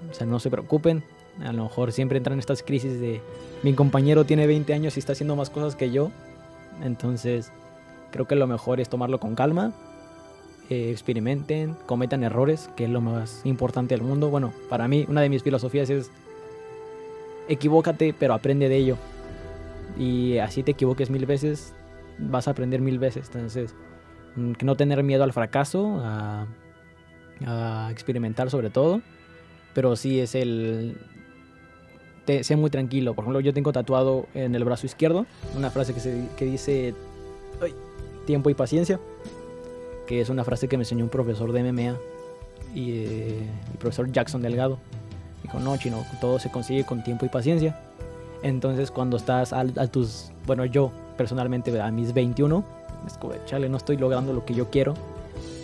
O 0.10 0.14
sea, 0.14 0.28
no 0.28 0.40
se 0.40 0.50
preocupen. 0.50 1.04
A 1.44 1.52
lo 1.52 1.64
mejor 1.64 1.92
siempre 1.92 2.18
entran 2.18 2.40
estas 2.40 2.64
crisis 2.64 3.00
de 3.00 3.22
mi 3.64 3.74
compañero 3.74 4.26
tiene 4.26 4.48
20 4.48 4.74
años 4.74 4.96
y 4.96 5.00
está 5.00 5.14
haciendo 5.14 5.36
más 5.36 5.50
cosas 5.50 5.76
que 5.76 5.92
yo. 5.92 6.12
Entonces, 6.84 7.52
creo 8.12 8.28
que 8.28 8.36
lo 8.36 8.48
mejor 8.48 8.80
es 8.80 8.90
tomarlo 8.90 9.20
con 9.20 9.36
calma. 9.36 9.74
Eh, 10.70 10.90
experimenten, 10.90 11.76
cometan 11.86 12.24
errores, 12.24 12.70
que 12.76 12.86
es 12.86 12.90
lo 12.90 13.02
más 13.02 13.42
importante 13.46 13.96
del 13.96 14.04
mundo. 14.04 14.30
Bueno, 14.30 14.52
para 14.68 14.88
mí, 14.88 15.06
una 15.08 15.22
de 15.22 15.30
mis 15.30 15.44
filosofías 15.44 15.90
es 15.90 16.10
equivócate, 17.48 18.16
pero 18.18 18.34
aprende 18.34 18.68
de 18.68 18.78
ello. 18.78 18.98
Y 19.98 20.40
así 20.40 20.64
te 20.64 20.72
equivoques 20.72 21.10
mil 21.10 21.26
veces, 21.26 21.74
vas 22.20 22.48
a 22.48 22.52
aprender 22.52 22.82
mil 22.82 23.00
veces. 23.00 23.28
Entonces, 23.34 23.76
mm, 24.36 24.54
no 24.64 24.76
tener 24.76 25.04
miedo 25.04 25.24
al 25.24 25.34
fracaso, 25.34 26.00
a, 26.04 26.48
a 27.46 27.90
experimentar 27.92 28.50
sobre 28.50 28.70
todo. 28.70 29.02
Pero 29.74 29.96
sí 29.96 30.20
es 30.20 30.36
el 30.36 30.98
sé 32.42 32.56
muy 32.56 32.70
tranquilo. 32.70 33.14
Por 33.14 33.24
ejemplo, 33.24 33.40
yo 33.40 33.54
tengo 33.54 33.72
tatuado 33.72 34.28
en 34.34 34.56
el 34.56 34.64
brazo 34.64 34.86
izquierdo 34.86 35.26
una 35.56 35.70
frase 35.70 35.94
que, 35.94 36.00
se, 36.00 36.28
que 36.38 36.46
dice 36.46 36.96
tiempo 38.26 38.50
y 38.50 38.54
paciencia, 38.54 39.00
que 40.08 40.22
es 40.22 40.30
una 40.30 40.44
frase 40.44 40.68
que 40.68 40.78
me 40.78 40.82
enseñó 40.84 41.04
un 41.04 41.10
profesor 41.10 41.52
de 41.52 41.72
MMA, 41.72 41.98
y, 42.74 42.92
eh, 42.92 43.50
el 43.72 43.78
profesor 43.78 44.12
Jackson 44.12 44.42
Delgado. 44.42 44.80
Dijo, 45.44 45.60
no, 45.60 45.78
chino, 45.78 46.04
todo 46.20 46.40
se 46.40 46.50
consigue 46.50 46.84
con 46.84 47.04
tiempo 47.04 47.26
y 47.26 47.30
paciencia. 47.30 47.80
Entonces, 48.42 48.92
cuando 48.92 49.18
estás 49.18 49.54
a, 49.54 49.66
tus, 49.88 50.32
bueno, 50.46 50.66
yo 50.66 50.92
personalmente 51.18 51.80
a 51.80 51.92
mis 51.92 52.14
21, 52.14 52.64
es 53.08 53.18
como, 53.18 53.34
chale, 53.46 53.70
no 53.70 53.78
estoy 53.78 53.98
logrando 53.98 54.34
lo 54.34 54.46
que 54.46 54.54
yo 54.54 54.70
quiero, 54.70 54.94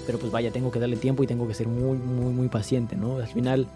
pero 0.05 0.19
pues 0.19 0.31
vaya, 0.31 0.51
tengo 0.51 0.71
que 0.71 0.79
darle 0.79 0.97
tiempo 0.97 1.23
y 1.23 1.27
tengo 1.27 1.47
que 1.47 1.53
ser 1.53 1.67
muy, 1.67 1.97
muy, 1.97 2.33
muy 2.33 2.47
paciente, 2.47 2.95
¿no? 2.95 3.17
Al 3.17 3.27
final, 3.27 3.67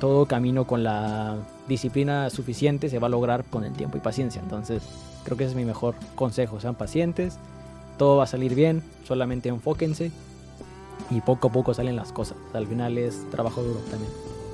todo 0.00 0.26
camino 0.26 0.66
con 0.66 0.82
la 0.82 1.36
disciplina 1.68 2.30
suficiente 2.30 2.88
se 2.88 2.98
va 2.98 3.06
a 3.06 3.10
lograr 3.10 3.44
con 3.44 3.64
el 3.64 3.72
tiempo 3.72 3.96
y 3.96 4.00
paciencia. 4.00 4.40
Entonces, 4.42 4.82
creo 5.24 5.36
que 5.36 5.44
ese 5.44 5.52
es 5.52 5.56
mi 5.56 5.64
mejor 5.64 5.94
consejo. 6.14 6.60
Sean 6.60 6.74
pacientes, 6.74 7.38
todo 7.98 8.18
va 8.18 8.24
a 8.24 8.26
salir 8.26 8.54
bien, 8.54 8.82
solamente 9.06 9.48
enfóquense 9.48 10.10
y 11.10 11.20
poco 11.20 11.48
a 11.48 11.52
poco 11.52 11.74
salen 11.74 11.96
las 11.96 12.12
cosas. 12.12 12.36
Al 12.52 12.66
final 12.66 12.98
es 12.98 13.28
trabajo 13.30 13.62
duro 13.62 13.80
también. 13.90 14.12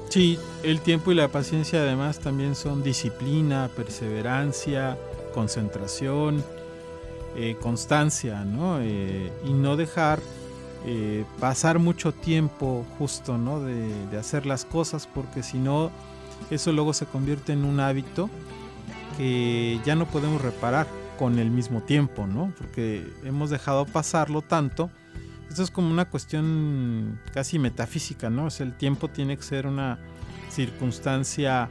Sí, 0.09 0.38
el 0.62 0.81
tiempo 0.81 1.11
y 1.11 1.14
la 1.14 1.29
paciencia 1.29 1.81
además 1.81 2.18
también 2.18 2.55
son 2.55 2.83
disciplina, 2.83 3.70
perseverancia, 3.75 4.98
concentración, 5.33 6.45
eh, 7.35 7.57
constancia, 7.61 8.45
¿no? 8.45 8.81
Eh, 8.83 9.33
y 9.47 9.55
no 9.55 9.79
dejar 9.79 10.21
eh, 10.85 11.25
pasar 11.40 11.79
mucho 11.79 12.12
tiempo 12.12 12.85
justo, 12.99 13.38
¿no? 13.38 13.61
De, 13.61 14.18
hacer 14.18 14.45
las 14.45 14.66
cosas, 14.66 15.07
porque 15.07 15.42
si 15.42 15.59
no, 15.59 15.90
eso 16.51 16.73
luego 16.73 16.92
se 16.92 17.07
convierte 17.07 17.55
en 17.55 17.64
un 17.64 17.81
hábito 17.81 18.29
que 19.16 19.81
ya 19.87 19.95
no 19.95 20.07
podemos 20.07 20.42
reparar 20.42 20.87
con 21.18 21.38
el 21.38 21.51
mismo 21.51 21.81
tiempo, 21.81 22.27
¿no? 22.27 22.53
Porque 22.59 23.11
hemos 23.25 23.49
dejado 23.49 23.87
pasarlo 23.87 24.42
tanto. 24.42 24.90
Esto 25.49 25.62
es 25.62 25.71
como 25.71 25.90
una 25.90 26.05
cuestión 26.11 27.18
casi 27.33 27.59
metafísica, 27.59 28.29
¿no? 28.29 28.49
El 28.59 28.75
tiempo 28.75 29.09
tiene 29.09 29.38
que 29.38 29.42
ser 29.42 29.66
una 29.66 29.99
circunstancia 30.51 31.71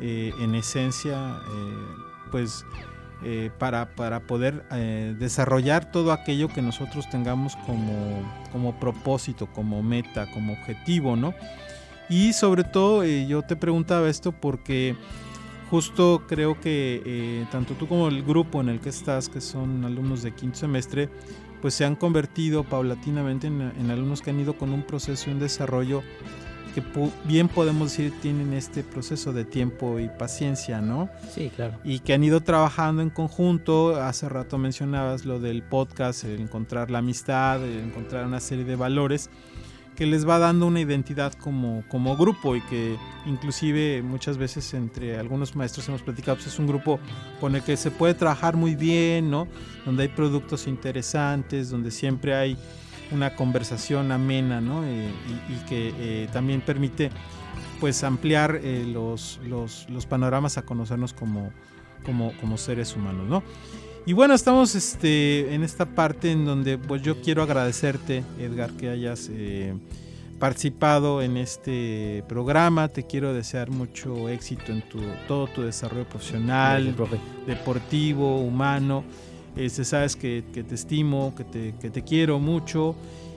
en 0.00 0.54
esencia, 0.54 1.38
pues 2.30 2.64
eh, 3.22 3.50
para, 3.58 3.94
para, 3.94 4.20
poder 4.20 4.68
desarrollar 5.18 5.90
todo 5.90 6.12
aquello 6.12 6.48
que 6.48 6.62
nosotros 6.62 7.08
tengamos 7.08 7.56
como, 7.66 8.22
como 8.52 8.78
propósito, 8.78 9.46
como 9.46 9.82
meta, 9.82 10.30
como 10.32 10.52
objetivo, 10.52 11.16
¿no? 11.16 11.34
Y 12.08 12.32
sobre 12.32 12.64
todo 12.64 13.02
eh, 13.02 13.26
yo 13.26 13.42
te 13.42 13.56
preguntaba 13.56 14.08
esto 14.08 14.32
porque 14.32 14.96
justo 15.70 16.24
creo 16.28 16.60
que 16.60 17.02
eh, 17.04 17.46
tanto 17.50 17.74
tú 17.74 17.88
como 17.88 18.08
el 18.08 18.22
grupo 18.22 18.60
en 18.60 18.68
el 18.68 18.80
que 18.80 18.90
estás, 18.90 19.28
que 19.28 19.40
son 19.40 19.84
alumnos 19.84 20.22
de 20.22 20.32
quinto 20.32 20.56
semestre, 20.56 21.08
pues 21.60 21.74
se 21.74 21.84
han 21.84 21.96
convertido 21.96 22.62
paulatinamente 22.62 23.48
en, 23.48 23.90
alumnos 23.90 24.22
que 24.22 24.30
han 24.30 24.38
ido 24.38 24.56
con 24.56 24.72
un 24.72 24.82
proceso 24.82 25.30
y 25.30 25.32
un 25.32 25.40
desarrollo 25.40 26.02
que 26.76 26.82
bien 27.24 27.48
podemos 27.48 27.90
decir 27.90 28.12
tienen 28.20 28.52
este 28.52 28.82
proceso 28.82 29.32
de 29.32 29.46
tiempo 29.46 29.98
y 29.98 30.08
paciencia, 30.08 30.82
¿no? 30.82 31.08
Sí, 31.32 31.50
claro. 31.54 31.78
Y 31.84 32.00
que 32.00 32.12
han 32.12 32.22
ido 32.22 32.42
trabajando 32.42 33.00
en 33.00 33.08
conjunto. 33.08 33.96
Hace 33.96 34.28
rato 34.28 34.58
mencionabas 34.58 35.24
lo 35.24 35.40
del 35.40 35.62
podcast, 35.62 36.24
el 36.24 36.38
encontrar 36.38 36.90
la 36.90 36.98
amistad, 36.98 37.64
el 37.64 37.78
encontrar 37.78 38.26
una 38.26 38.40
serie 38.40 38.64
de 38.64 38.76
valores 38.76 39.30
que 39.96 40.04
les 40.04 40.28
va 40.28 40.38
dando 40.38 40.66
una 40.66 40.80
identidad 40.80 41.32
como, 41.32 41.82
como 41.88 42.14
grupo 42.18 42.54
y 42.54 42.60
que 42.60 42.98
inclusive 43.24 44.02
muchas 44.02 44.36
veces 44.36 44.74
entre 44.74 45.16
algunos 45.16 45.56
maestros 45.56 45.88
hemos 45.88 46.02
platicado, 46.02 46.36
pues 46.36 46.48
es 46.48 46.58
un 46.58 46.66
grupo 46.66 47.00
con 47.40 47.56
el 47.56 47.62
que 47.62 47.78
se 47.78 47.90
puede 47.90 48.12
trabajar 48.12 48.54
muy 48.54 48.74
bien, 48.74 49.30
¿no? 49.30 49.48
Donde 49.86 50.02
hay 50.02 50.08
productos 50.10 50.66
interesantes, 50.66 51.70
donde 51.70 51.90
siempre 51.90 52.34
hay 52.34 52.58
una 53.10 53.34
conversación 53.34 54.12
amena, 54.12 54.60
¿no? 54.60 54.84
Eh, 54.84 55.10
y, 55.48 55.66
que 55.66 55.92
eh, 55.98 56.28
también 56.32 56.60
permite 56.60 57.10
pues 57.80 58.02
ampliar 58.04 58.60
eh, 58.62 58.84
los, 58.86 59.40
los, 59.46 59.88
los, 59.90 60.06
panoramas 60.06 60.58
a 60.58 60.62
conocernos 60.62 61.12
como, 61.12 61.50
como, 62.04 62.32
como 62.40 62.56
seres 62.56 62.96
humanos, 62.96 63.26
¿no? 63.28 63.42
Y 64.06 64.12
bueno, 64.12 64.34
estamos 64.34 64.74
este, 64.74 65.54
en 65.54 65.62
esta 65.64 65.84
parte 65.84 66.30
en 66.30 66.44
donde 66.44 66.78
pues 66.78 67.02
yo 67.02 67.20
quiero 67.20 67.42
agradecerte, 67.42 68.22
Edgar, 68.38 68.70
que 68.72 68.88
hayas 68.88 69.28
participado 70.38 71.22
en 71.22 71.36
este 71.36 72.22
programa. 72.28 72.88
Te 72.88 73.04
quiero 73.04 73.34
desear 73.34 73.70
mucho 73.70 74.28
éxito 74.28 74.70
en 74.70 74.82
tu, 74.82 75.00
todo 75.26 75.48
tu 75.48 75.62
desarrollo 75.62 76.08
profesional, 76.08 76.94
deportivo, 77.46 78.40
humano. 78.40 79.04
Este, 79.56 79.84
sabes 79.84 80.16
que, 80.16 80.42
te 80.42 80.74
estimo, 80.74 81.34
que 81.34 81.44
te, 81.44 81.74
que 81.80 81.90
te, 81.90 82.02
quiero 82.02 82.38
mucho. 82.38 82.94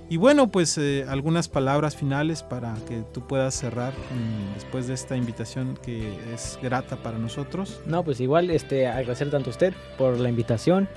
Y 0.09 0.17
bueno, 0.17 0.47
pues 0.51 0.77
eh, 0.77 1.05
algunas 1.07 1.47
palabras 1.47 1.95
finales 1.95 2.41
para 2.43 2.73
que 2.87 3.03
tú 3.13 3.21
puedas 3.27 3.53
cerrar 3.53 3.93
mm, 3.93 4.55
después 4.55 4.87
de 4.87 4.95
esta 4.95 5.15
invitación 5.15 5.77
que 5.83 6.13
es 6.33 6.59
grata 6.61 6.97
para 6.97 7.17
nosotros. 7.17 7.79
No, 7.85 8.03
pues 8.03 8.19
igual 8.19 8.49
este, 8.49 8.87
agradecer 8.87 9.29
tanto 9.29 9.49
a 9.49 9.51
usted 9.51 9.73
por 9.97 10.19
la 10.19 10.29
invitación, 10.29 10.89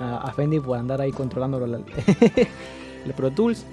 a, 0.00 0.32
Fendi 0.32 0.60
por 0.60 0.76
andar 0.76 1.00
ahí 1.00 1.12
controlando 1.12 1.64
el 3.04 3.14
Pro 3.14 3.30
Tools 3.30 3.64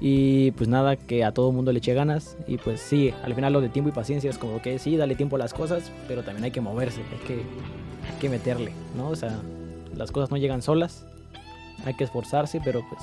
y 0.00 0.50
pues 0.52 0.68
nada, 0.68 0.96
que 0.96 1.24
a 1.24 1.32
todo 1.32 1.52
mundo 1.52 1.72
le 1.72 1.78
eche 1.78 1.94
ganas. 1.94 2.36
Y 2.46 2.58
pues 2.58 2.80
sí, 2.80 3.14
al 3.22 3.34
final 3.34 3.52
lo 3.52 3.60
de 3.60 3.68
tiempo 3.68 3.88
y 3.88 3.92
paciencia 3.92 4.30
es 4.30 4.38
como 4.38 4.60
que 4.60 4.78
sí, 4.78 4.96
dale 4.96 5.14
tiempo 5.14 5.36
a 5.36 5.38
las 5.38 5.54
cosas, 5.54 5.90
pero 6.08 6.22
también 6.22 6.44
hay 6.44 6.50
que 6.50 6.60
moverse, 6.60 7.00
hay 7.12 7.26
que, 7.26 7.34
hay 7.34 8.18
que 8.20 8.28
meterle, 8.28 8.72
¿no? 8.96 9.08
O 9.08 9.16
sea, 9.16 9.40
las 9.96 10.12
cosas 10.12 10.30
no 10.30 10.36
llegan 10.36 10.62
solas, 10.62 11.04
hay 11.84 11.94
que 11.94 12.04
esforzarse, 12.04 12.60
pero 12.64 12.84
pues 12.88 13.00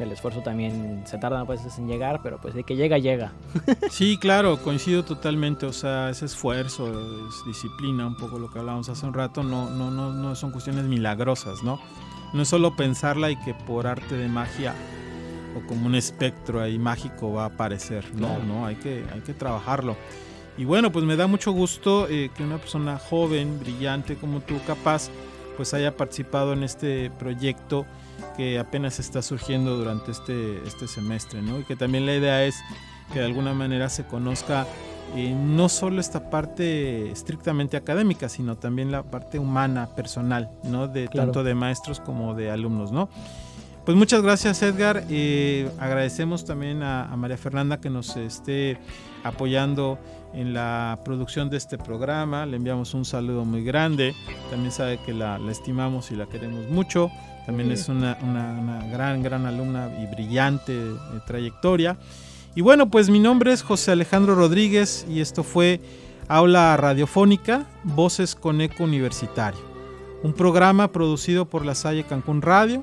el 0.00 0.12
esfuerzo 0.12 0.40
también 0.40 1.02
se 1.06 1.18
tarda 1.18 1.40
a 1.40 1.44
veces 1.44 1.78
en 1.78 1.88
llegar, 1.88 2.20
pero 2.22 2.38
pues 2.40 2.54
de 2.54 2.64
que 2.64 2.76
llega, 2.76 2.98
llega. 2.98 3.32
Sí, 3.90 4.18
claro, 4.18 4.62
coincido 4.62 5.04
totalmente, 5.04 5.66
o 5.66 5.72
sea, 5.72 6.10
ese 6.10 6.26
esfuerzo, 6.26 6.88
es 7.28 7.34
disciplina, 7.46 8.06
un 8.06 8.16
poco 8.16 8.38
lo 8.38 8.50
que 8.50 8.58
hablábamos 8.58 8.88
hace 8.88 9.06
un 9.06 9.14
rato, 9.14 9.42
no, 9.42 9.70
no, 9.70 9.90
no, 9.90 10.12
no 10.12 10.34
son 10.34 10.50
cuestiones 10.50 10.84
milagrosas, 10.84 11.62
¿no? 11.62 11.80
No 12.32 12.42
es 12.42 12.48
solo 12.48 12.76
pensarla 12.76 13.30
y 13.30 13.36
que 13.36 13.54
por 13.54 13.86
arte 13.86 14.16
de 14.16 14.28
magia 14.28 14.74
o 15.56 15.66
como 15.66 15.86
un 15.86 15.94
espectro 15.94 16.60
ahí 16.60 16.78
mágico 16.78 17.32
va 17.32 17.44
a 17.44 17.46
aparecer. 17.46 18.04
No, 18.14 18.38
no, 18.42 18.66
hay 18.66 18.76
que, 18.76 19.04
hay 19.12 19.20
que 19.20 19.32
trabajarlo. 19.32 19.96
Y 20.58 20.64
bueno, 20.64 20.90
pues 20.90 21.04
me 21.04 21.16
da 21.16 21.26
mucho 21.26 21.52
gusto 21.52 22.08
eh, 22.08 22.30
que 22.34 22.42
una 22.42 22.58
persona 22.58 22.98
joven, 22.98 23.58
brillante 23.60 24.16
como 24.16 24.40
tú, 24.40 24.58
capaz, 24.66 25.10
pues 25.56 25.74
haya 25.74 25.96
participado 25.96 26.52
en 26.52 26.62
este 26.62 27.10
proyecto 27.18 27.86
que 28.36 28.58
apenas 28.58 28.98
está 28.98 29.22
surgiendo 29.22 29.76
durante 29.76 30.10
este, 30.10 30.62
este 30.66 30.86
semestre, 30.86 31.42
¿no? 31.42 31.58
Y 31.58 31.64
que 31.64 31.76
también 31.76 32.06
la 32.06 32.14
idea 32.14 32.44
es 32.44 32.56
que 33.12 33.20
de 33.20 33.24
alguna 33.24 33.54
manera 33.54 33.88
se 33.88 34.04
conozca 34.04 34.66
eh, 35.14 35.34
no 35.34 35.68
solo 35.68 36.00
esta 36.00 36.30
parte 36.30 37.10
estrictamente 37.10 37.76
académica, 37.76 38.28
sino 38.28 38.56
también 38.56 38.90
la 38.90 39.04
parte 39.04 39.38
humana, 39.38 39.94
personal, 39.94 40.50
¿no? 40.64 40.88
De 40.88 41.08
tanto 41.08 41.44
de 41.44 41.54
maestros 41.54 42.00
como 42.00 42.34
de 42.34 42.50
alumnos, 42.50 42.90
¿no? 42.92 43.08
Pues 43.84 43.96
muchas 43.96 44.20
gracias 44.20 44.60
Edgar. 44.62 45.04
Eh, 45.08 45.70
agradecemos 45.78 46.44
también 46.44 46.82
a, 46.82 47.14
María 47.16 47.36
Fernanda 47.36 47.80
que 47.80 47.88
nos 47.88 48.16
esté 48.16 48.78
apoyando 49.22 49.98
en 50.36 50.54
la 50.54 50.98
producción 51.04 51.50
de 51.50 51.56
este 51.56 51.78
programa. 51.78 52.46
Le 52.46 52.56
enviamos 52.56 52.94
un 52.94 53.04
saludo 53.04 53.44
muy 53.44 53.64
grande. 53.64 54.14
También 54.50 54.70
sabe 54.70 54.98
que 55.04 55.12
la, 55.12 55.40
estimamos 55.50 56.10
y 56.12 56.16
la 56.16 56.26
queremos 56.26 56.68
mucho. 56.68 57.10
También 57.46 57.72
es 57.72 57.88
una, 57.88 58.16
gran, 58.92 59.22
gran 59.22 59.46
alumna 59.46 59.90
y 60.00 60.06
brillante 60.06 60.78
trayectoria. 61.26 61.96
Y 62.54 62.60
bueno, 62.60 62.90
pues 62.90 63.10
mi 63.10 63.18
nombre 63.18 63.52
es 63.52 63.62
José 63.62 63.92
Alejandro 63.92 64.34
Rodríguez 64.34 65.06
y 65.08 65.20
esto 65.20 65.42
fue 65.42 65.80
Aula 66.28 66.76
Radiofónica, 66.76 67.66
Voces 67.84 68.34
con 68.34 68.60
Eco 68.60 68.84
Universitario. 68.84 69.60
Un 70.22 70.32
programa 70.32 70.92
producido 70.92 71.44
por 71.44 71.64
la 71.64 71.74
Salle 71.74 72.04
Cancún 72.04 72.42
Radio 72.42 72.82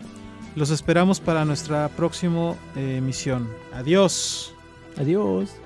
los 0.55 0.69
esperamos 0.69 1.19
para 1.19 1.45
nuestra 1.45 1.89
próxima 1.89 2.55
eh, 2.75 2.97
emisión. 2.97 3.49
Adiós. 3.73 4.53
Adiós. 4.97 5.62